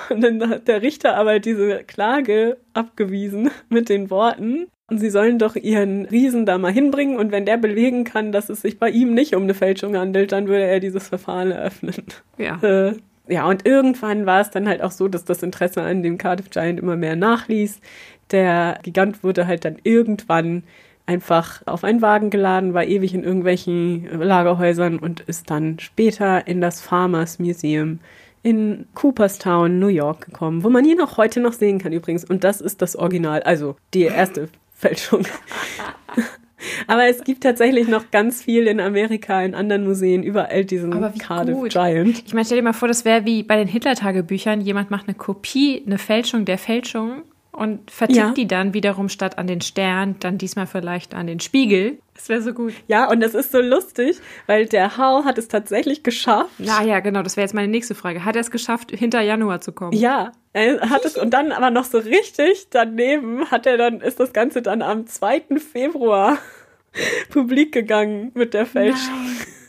[0.08, 5.38] Und dann hat der Richter aber diese Klage abgewiesen mit den Worten, und sie sollen
[5.38, 8.90] doch ihren Riesen da mal hinbringen und wenn der belegen kann, dass es sich bei
[8.90, 11.94] ihm nicht um eine Fälschung handelt, dann würde er dieses Verfahren eröffnen.
[12.38, 12.56] Ja.
[12.60, 12.94] Äh,
[13.30, 16.50] ja, und irgendwann war es dann halt auch so, dass das Interesse an dem Cardiff
[16.50, 17.80] Giant immer mehr nachließ.
[18.30, 20.64] Der Gigant wurde halt dann irgendwann
[21.06, 26.60] einfach auf einen Wagen geladen, war ewig in irgendwelchen Lagerhäusern und ist dann später in
[26.60, 28.00] das Farmers Museum
[28.42, 32.24] in Cooperstown, New York gekommen, wo man ihn auch heute noch sehen kann übrigens.
[32.24, 35.26] Und das ist das Original, also die erste Fälschung.
[36.86, 41.56] Aber es gibt tatsächlich noch ganz viel in Amerika, in anderen Museen, überall diesen Cardiff
[41.56, 41.70] gut.
[41.70, 42.22] Giant.
[42.26, 44.60] Ich meine, stell dir mal vor, das wäre wie bei den Hitler-Tagebüchern.
[44.60, 47.22] Jemand macht eine Kopie, eine Fälschung der Fälschung
[47.52, 48.30] und vertickt Ja.
[48.32, 51.98] die dann wiederum statt an den Stern, dann diesmal vielleicht an den Spiegel.
[52.14, 52.74] Das wäre so gut.
[52.86, 56.50] Ja, und das ist so lustig, weil der Hal hat es tatsächlich geschafft.
[56.58, 57.22] Ja, ja, genau.
[57.22, 58.24] Das wäre jetzt meine nächste Frage.
[58.24, 59.92] Hat er es geschafft, hinter Januar zu kommen?
[59.92, 64.20] Ja, er hat es und dann aber noch so richtig daneben hat er dann, ist
[64.20, 65.44] das Ganze dann am 2.
[65.72, 66.38] Februar
[67.30, 69.14] publik gegangen mit der Fälschung.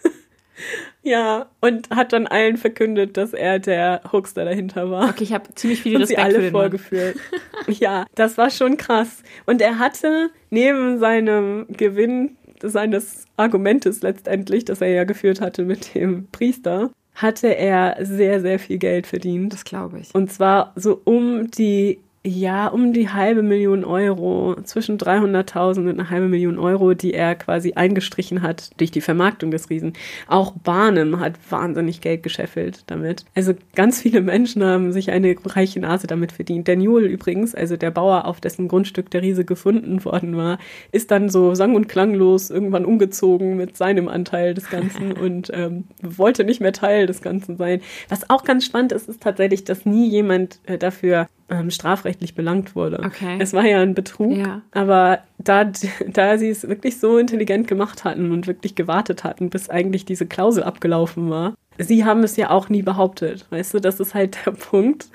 [1.04, 5.10] Ja, und hat dann allen verkündet, dass er der Hoaxer dahinter war.
[5.10, 7.16] Okay, ich habe ziemlich viel und sie Respekt alle für vorgeführt.
[7.68, 9.24] ja, das war schon krass.
[9.45, 15.95] Und er hatte neben seinem Gewinn seines Argumentes letztendlich, das er ja geführt hatte mit
[15.95, 19.54] dem Priester, hatte er sehr, sehr viel Geld verdient.
[19.54, 20.14] Das glaube ich.
[20.14, 26.10] Und zwar so um die, ja, um die halbe Million Euro, zwischen 300.000 und eine
[26.12, 29.94] halbe Million Euro, die er quasi eingestrichen hat durch die Vermarktung des Riesen.
[30.28, 33.26] Auch Barnum hat wahnsinnig Geld gescheffelt damit.
[33.34, 36.68] Also ganz viele Menschen haben sich eine reiche Nase damit verdient.
[36.68, 40.60] Der Newell übrigens, also der Bauer, auf dessen Grundstück der Riese gefunden worden war,
[40.92, 45.86] ist dann so sang- und klanglos irgendwann umgezogen mit seinem Anteil des Ganzen und ähm,
[46.04, 47.82] wollte nicht mehr Teil des Ganzen sein.
[48.10, 52.76] Was auch ganz spannend ist, ist tatsächlich, dass nie jemand äh, dafür ähm, strafrechtlich belangt
[52.76, 52.99] wurde.
[53.06, 53.36] Okay.
[53.39, 54.62] Es war ja ein Betrug, Ja.
[54.72, 55.70] aber da,
[56.08, 60.26] da sie es wirklich so intelligent gemacht hatten und wirklich gewartet hatten, bis eigentlich diese
[60.26, 63.45] Klausel abgelaufen war, sie haben es ja auch nie behauptet.
[63.49, 65.08] Weißt du, das ist halt der Punkt.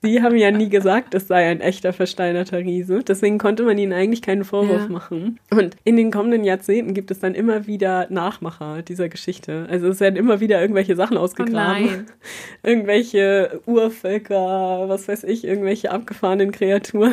[0.00, 3.00] Sie haben ja nie gesagt, es sei ein echter versteinerter Riese.
[3.02, 4.88] Deswegen konnte man ihnen eigentlich keinen Vorwurf Ja.
[4.88, 5.40] machen.
[5.50, 9.66] Und in den kommenden Jahrzehnten gibt es dann immer wieder Nachmacher dieser Geschichte.
[9.68, 11.84] Also es werden immer wieder irgendwelche Sachen ausgegraben.
[11.86, 12.06] nein.
[12.62, 17.12] irgendwelche Urvölker, was weiß ich, irgendwelche abgefahrenen Kreaturen.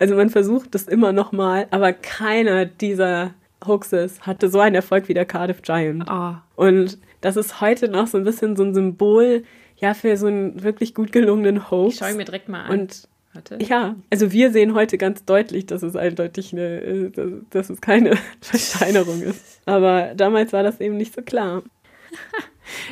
[0.00, 3.34] Also man versucht das immer noch mal, aber keiner dieser
[3.66, 6.04] Hoaxes hatte so einen Erfolg wie der Cardiff Giant.
[6.10, 9.42] Oh, Und das ist heute noch so ein bisschen so ein Symbol,
[9.78, 11.94] ja, für so einen wirklich gut gelungenen Hoax.
[11.94, 12.70] ich schaue ihn mir direkt mal an.
[12.80, 13.58] Und Warte.
[13.60, 17.80] ja, also wir sehen heute ganz deutlich, dass es eindeutig eine, äh, dass- dass es
[17.80, 19.60] keine Versteinerung ist.
[19.66, 21.62] Aber damals war das eben nicht so klar.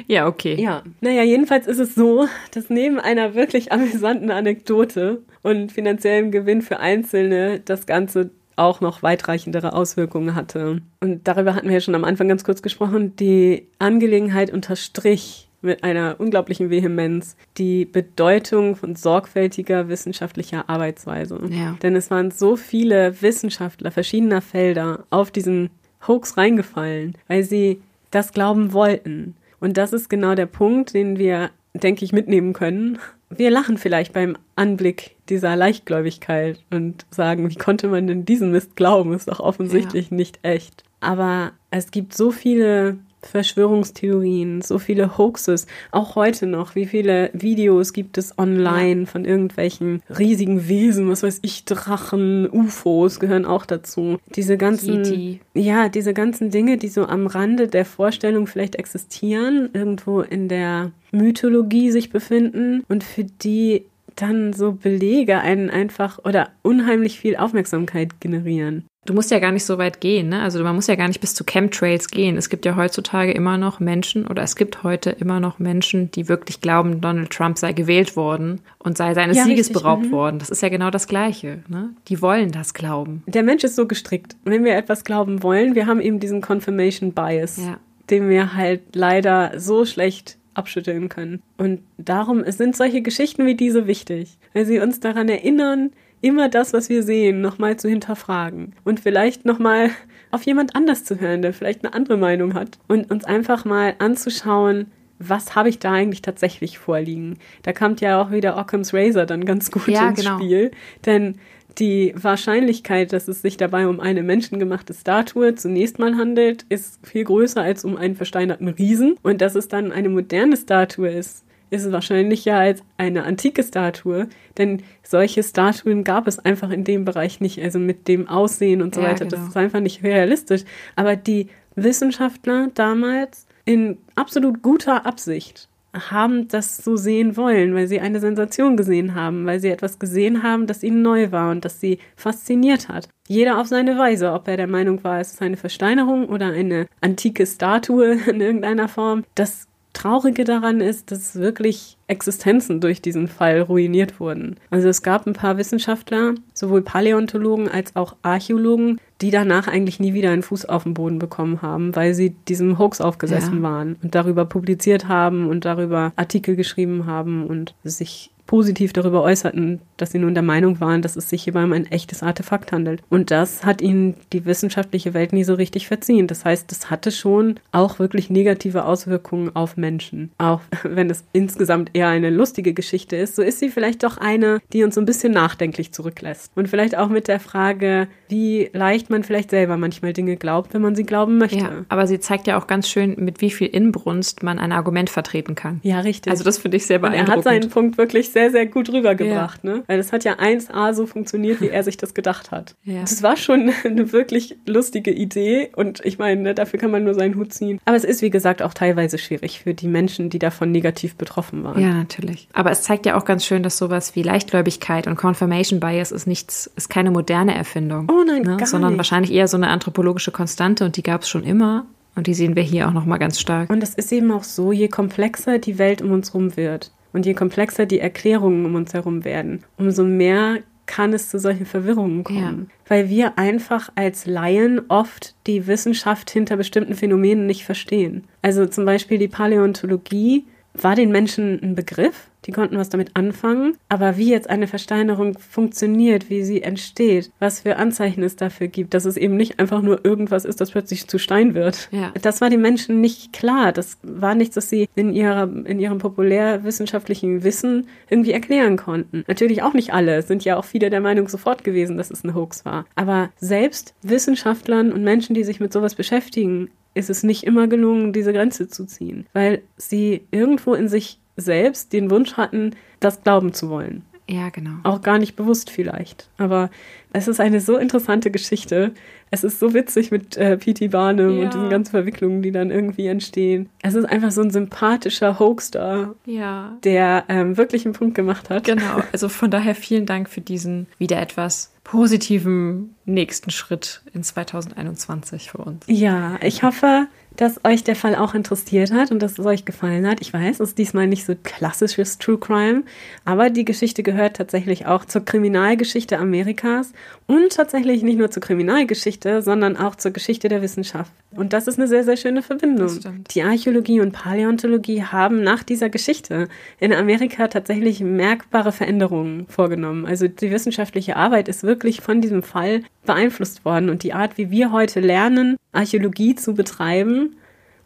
[0.07, 0.55] Ja, okay.
[0.55, 6.62] Ja, naja, jedenfalls ist es so, dass neben einer wirklich amüsanten Anekdote und finanziellem Gewinn
[6.62, 10.81] für Einzelne das Ganze auch noch weitreichendere Auswirkungen hatte.
[11.01, 13.17] Und darüber hatten wir ja schon am Anfang ganz kurz gesprochen.
[13.17, 21.41] Die Angelegenheit unterstrich mit einer unglaublichen Vehemenz die Bedeutung von sorgfältiger wissenschaftlicher Arbeitsweise.
[21.51, 21.77] Ja.
[21.83, 25.71] Denn es waren so viele Wissenschaftler verschiedener Felder auf diesen
[26.07, 27.81] Hoax reingefallen, weil sie
[28.11, 29.37] das glauben wollten.
[29.59, 32.99] Und das ist genau der Punkt, den wir, denke ich, mitnehmen können.
[33.37, 38.76] Wir lachen vielleicht beim Anblick dieser Leichtgläubigkeit und sagen, wie konnte man denn diesen Mist
[38.76, 39.12] glauben?
[39.12, 40.85] Ist doch offensichtlich nicht echt.
[41.01, 46.75] Aber es gibt so viele Verschwörungstheorien, so viele Hoaxes, auch heute noch.
[46.75, 53.20] Wie viele Videos gibt es online von irgendwelchen riesigen Wesen, was weiß ich, Drachen, UFOs
[53.20, 54.18] gehören auch dazu.
[54.35, 55.41] Diese ganzen, Yeti.
[55.55, 60.93] ja, diese ganzen Dinge, die so am Rande der Vorstellung vielleicht existieren, irgendwo in der
[61.12, 63.85] Mythologie sich befinden und für die
[64.16, 68.85] dann so Belege einen einfach oder unheimlich viel Aufmerksamkeit generieren.
[69.07, 70.43] Du musst ja gar nicht so weit gehen, ne?
[70.43, 72.37] Also man muss ja gar nicht bis zu Chemtrails gehen.
[72.37, 76.29] Es gibt ja heutzutage immer noch Menschen oder es gibt heute immer noch Menschen, die
[76.29, 80.13] wirklich glauben, Donald Trump sei gewählt worden und sei seines Ja, Sieges richtig, beraubt mhm.
[80.13, 80.39] worden.
[80.39, 81.91] Das ist ja genau das Gleiche, ne?
[82.09, 83.23] Die wollen das glauben.
[83.27, 84.37] Der Mensch ist so gestrickt.
[84.45, 87.79] Wenn wir etwas glauben wollen, wir haben eben diesen Confirmation Bias, Ja.
[88.11, 91.43] den wir halt leider so schlecht abschütteln können.
[91.59, 95.91] Und darum sind solche Geschichten wie diese wichtig, weil sie uns daran erinnern,
[96.25, 99.91] immer das, was wir sehen, nochmal zu hinterfragen und vielleicht nochmal
[100.31, 103.95] auf jemand anders zu hören, der vielleicht eine andere Meinung hat und uns einfach mal
[103.99, 104.87] anzuschauen,
[105.18, 107.39] was habe ich da eigentlich tatsächlich vorliegen.
[107.62, 110.39] Da kommt ja auch wieder Occam's Razor dann ganz gut Ja, ins genau.
[110.39, 110.70] Spiel,
[111.05, 111.37] denn
[111.79, 117.25] die Wahrscheinlichkeit, dass es sich dabei um eine menschengemachte Statue zunächst mal handelt, ist viel
[117.25, 119.16] größer als um einen versteinerten Riesen.
[119.22, 121.45] Und dass es dann eine moderne Statue ist,
[121.75, 124.29] ist wahrscheinlicher als eine antike Statue.
[124.59, 127.61] Denn solche Statuen gab es einfach in dem Bereich nicht.
[127.62, 129.25] Also mit dem Aussehen und so Ja, weiter.
[129.25, 129.49] Das genau.
[129.51, 130.62] ist einfach nicht realistisch.
[130.97, 135.68] Aber die Wissenschaftler damals in absolut guter Absicht
[136.11, 140.43] haben das so sehen wollen, weil sie eine Sensation gesehen haben, weil sie etwas gesehen
[140.43, 143.09] haben, das ihnen neu war und das sie fasziniert hat.
[143.29, 146.87] Jeder auf seine Weise, ob er der Meinung war, es ist eine Versteinerung oder eine
[147.01, 149.25] antike Statue in irgendeiner Form.
[149.35, 154.57] Das Traurige daran ist, dass wirklich Existenzen durch diesen Fall ruiniert wurden.
[154.70, 160.12] Also es gab ein paar Wissenschaftler, sowohl Paläontologen als auch Archäologen, die danach eigentlich nie
[160.12, 163.62] wieder einen Fuß auf den Boden bekommen haben, weil sie diesem Hoax aufgesessen Ja.
[163.62, 169.80] waren und darüber publiziert haben und darüber Artikel geschrieben haben und sich positiv darüber äußerten,
[169.97, 173.03] dass sie nun der Meinung waren, dass es sich hierbei um ein echtes Artefakt handelt.
[173.09, 176.26] Und das hat ihnen die wissenschaftliche Welt nie so richtig verziehen.
[176.26, 180.30] Das heißt, das hatte schon auch wirklich negative Auswirkungen auf Menschen.
[180.38, 184.61] Auch wenn es insgesamt eher eine lustige Geschichte ist, so ist sie vielleicht doch eine,
[184.72, 186.53] die uns so ein bisschen nachdenklich zurücklässt.
[186.55, 190.82] Und vielleicht auch mit der Frage, wie leicht man vielleicht selber manchmal Dinge glaubt, wenn
[190.82, 191.59] man sie glauben möchte.
[191.59, 195.09] Ja, aber sie zeigt ja auch ganz schön, mit wie viel Inbrunst man ein Argument
[195.09, 195.80] vertreten kann.
[195.82, 196.30] Ja, richtig.
[196.30, 197.28] Also das finde ich sehr Und beeindruckend.
[197.28, 199.85] er hat seinen Punkt wirklich sehr, sehr gut rübergebracht, ne?
[199.87, 202.74] Weil es hat ja 1A so funktioniert, wie er sich das gedacht hat.
[202.82, 203.01] Ja.
[203.01, 207.14] Das war schon eine wirklich lustige Idee und ich meine, ne, dafür kann man nur
[207.14, 207.80] seinen Hut ziehen.
[207.87, 211.64] Aber es ist, wie gesagt, auch teilweise schwierig für die Menschen, die davon negativ betroffen
[211.64, 211.80] waren.
[211.80, 212.49] Ja, natürlich.
[212.53, 216.26] Aber es zeigt ja auch ganz schön, dass sowas wie Leichtgläubigkeit und Confirmation Bias ist
[216.26, 218.11] nichts, ist keine moderne Erfindung.
[218.11, 218.99] Oh nein, gar sondern nicht.
[218.99, 221.87] wahrscheinlich eher so eine anthropologische Konstante und die gab es schon immer.
[222.16, 223.70] Und die sehen wir hier auch nochmal ganz stark.
[223.70, 227.25] Und es ist eben auch so, je komplexer die Welt um uns herum wird und
[227.25, 232.25] je komplexer die Erklärungen um uns herum werden, umso mehr kann es zu solchen Verwirrungen
[232.25, 232.71] kommen.
[232.87, 238.25] Weil wir einfach als Laien oft die Wissenschaft hinter bestimmten Phänomenen nicht verstehen.
[238.43, 240.45] Also zum Beispiel die Paläontologie
[240.75, 245.39] war den Menschen ein Begriff, die konnten was damit anfangen, aber wie jetzt eine Versteinerung
[245.39, 249.81] funktioniert, wie sie entsteht, was für Anzeichen es dafür gibt, dass es eben nicht einfach
[249.83, 251.89] nur irgendwas ist, das plötzlich zu Stein wird.
[251.91, 252.12] Ja.
[252.20, 253.72] Das war den Menschen nicht klar.
[253.72, 259.25] Das war nichts, das sie in, ihrer, in ihrem populärwissenschaftlichen Wissen irgendwie erklären konnten.
[259.27, 262.25] Natürlich auch nicht alle, es sind ja auch viele der Meinung sofort gewesen, dass es
[262.25, 262.85] ein Hoax war.
[262.95, 268.12] Aber selbst Wissenschaftlern und Menschen, die sich mit sowas beschäftigen, ist es nicht immer gelungen,
[268.12, 273.53] diese Grenze zu ziehen, weil sie irgendwo in sich selbst den Wunsch hatten, das glauben
[273.53, 274.03] zu wollen.
[274.26, 274.70] Ja, genau.
[274.84, 276.30] Auch gar nicht bewusst vielleicht.
[276.38, 276.70] Aber
[277.12, 278.92] es ist eine so interessante Geschichte.
[279.30, 280.88] Es ist so witzig mit äh, P.T.
[280.88, 281.45] Barnum Ja.
[281.45, 283.68] und diesen ganzen Verwicklungen, die dann irgendwie entstehen.
[283.82, 286.78] Es ist einfach so ein sympathischer Hoaxstar, Ja.
[286.84, 288.64] der ähm, wirklich einen Punkt gemacht hat.
[288.64, 289.03] Genau.
[289.12, 295.59] Also von daher vielen Dank für diesen wieder etwas positiven nächsten Schritt in 2021 für
[295.59, 295.85] uns.
[295.87, 297.07] Ja, ich hoffe,
[297.37, 300.20] dass euch der Fall auch interessiert hat und dass es euch gefallen hat.
[300.20, 302.82] Ich weiß, es ist diesmal nicht so klassisches True Crime,
[303.24, 306.93] aber die Geschichte gehört tatsächlich auch zur Kriminalgeschichte Amerikas
[307.26, 311.12] und tatsächlich nicht nur zur Kriminalgeschichte, sondern auch zur Geschichte der Wissenschaft.
[311.37, 312.91] Und das ist eine sehr, sehr schöne Verbindung.
[313.30, 320.07] Die Archäologie und Paläontologie haben nach dieser Geschichte in Amerika tatsächlich merkbare Veränderungen vorgenommen.
[320.07, 324.51] Also die wissenschaftliche Arbeit ist wirklich von diesem Fall beeinflusst worden und die Art, wie
[324.51, 327.37] wir heute lernen, Archäologie zu betreiben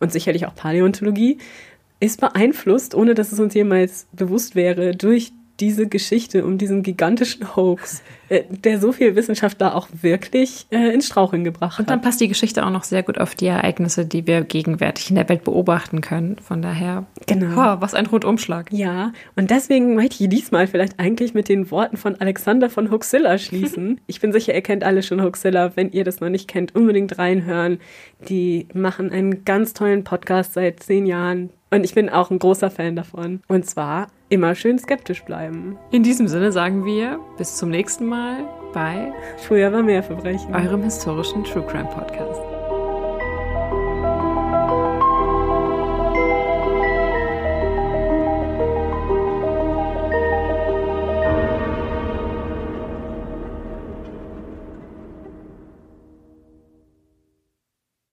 [0.00, 1.38] und sicherlich auch Paläontologie,
[2.00, 7.56] ist beeinflusst, ohne dass es uns jemals bewusst wäre, durch diese Geschichte um diesen gigantischen
[7.56, 12.04] Hoax, äh, der so viel Wissenschaftler auch wirklich äh, ins Straucheln gebracht Und dann hat.
[12.04, 15.28] passt die Geschichte auch noch sehr gut auf die Ereignisse, die wir gegenwärtig in der
[15.28, 16.36] Welt beobachten können.
[16.38, 17.54] Von daher, Genau.
[17.54, 18.72] Boah, was ein Rundumschlag.
[18.72, 23.38] Ja, und deswegen möchte ich diesmal vielleicht eigentlich mit den Worten von Alexander von Huxilla
[23.38, 24.00] schließen.
[24.06, 25.72] ich bin sicher, ihr kennt alle schon Huxilla.
[25.76, 27.78] Wenn ihr das noch nicht kennt, unbedingt reinhören.
[28.28, 31.50] Die machen einen ganz tollen Podcast seit zehn Jahren.
[31.70, 33.40] Und ich bin auch ein großer Fan davon.
[33.48, 35.78] Und zwar immer schön skeptisch bleiben.
[35.90, 40.54] In diesem Sinne sagen wir bis zum nächsten Mal bei Früher war mehr Verbrechen.
[40.54, 42.47] eurem historischen True Crime Podcast.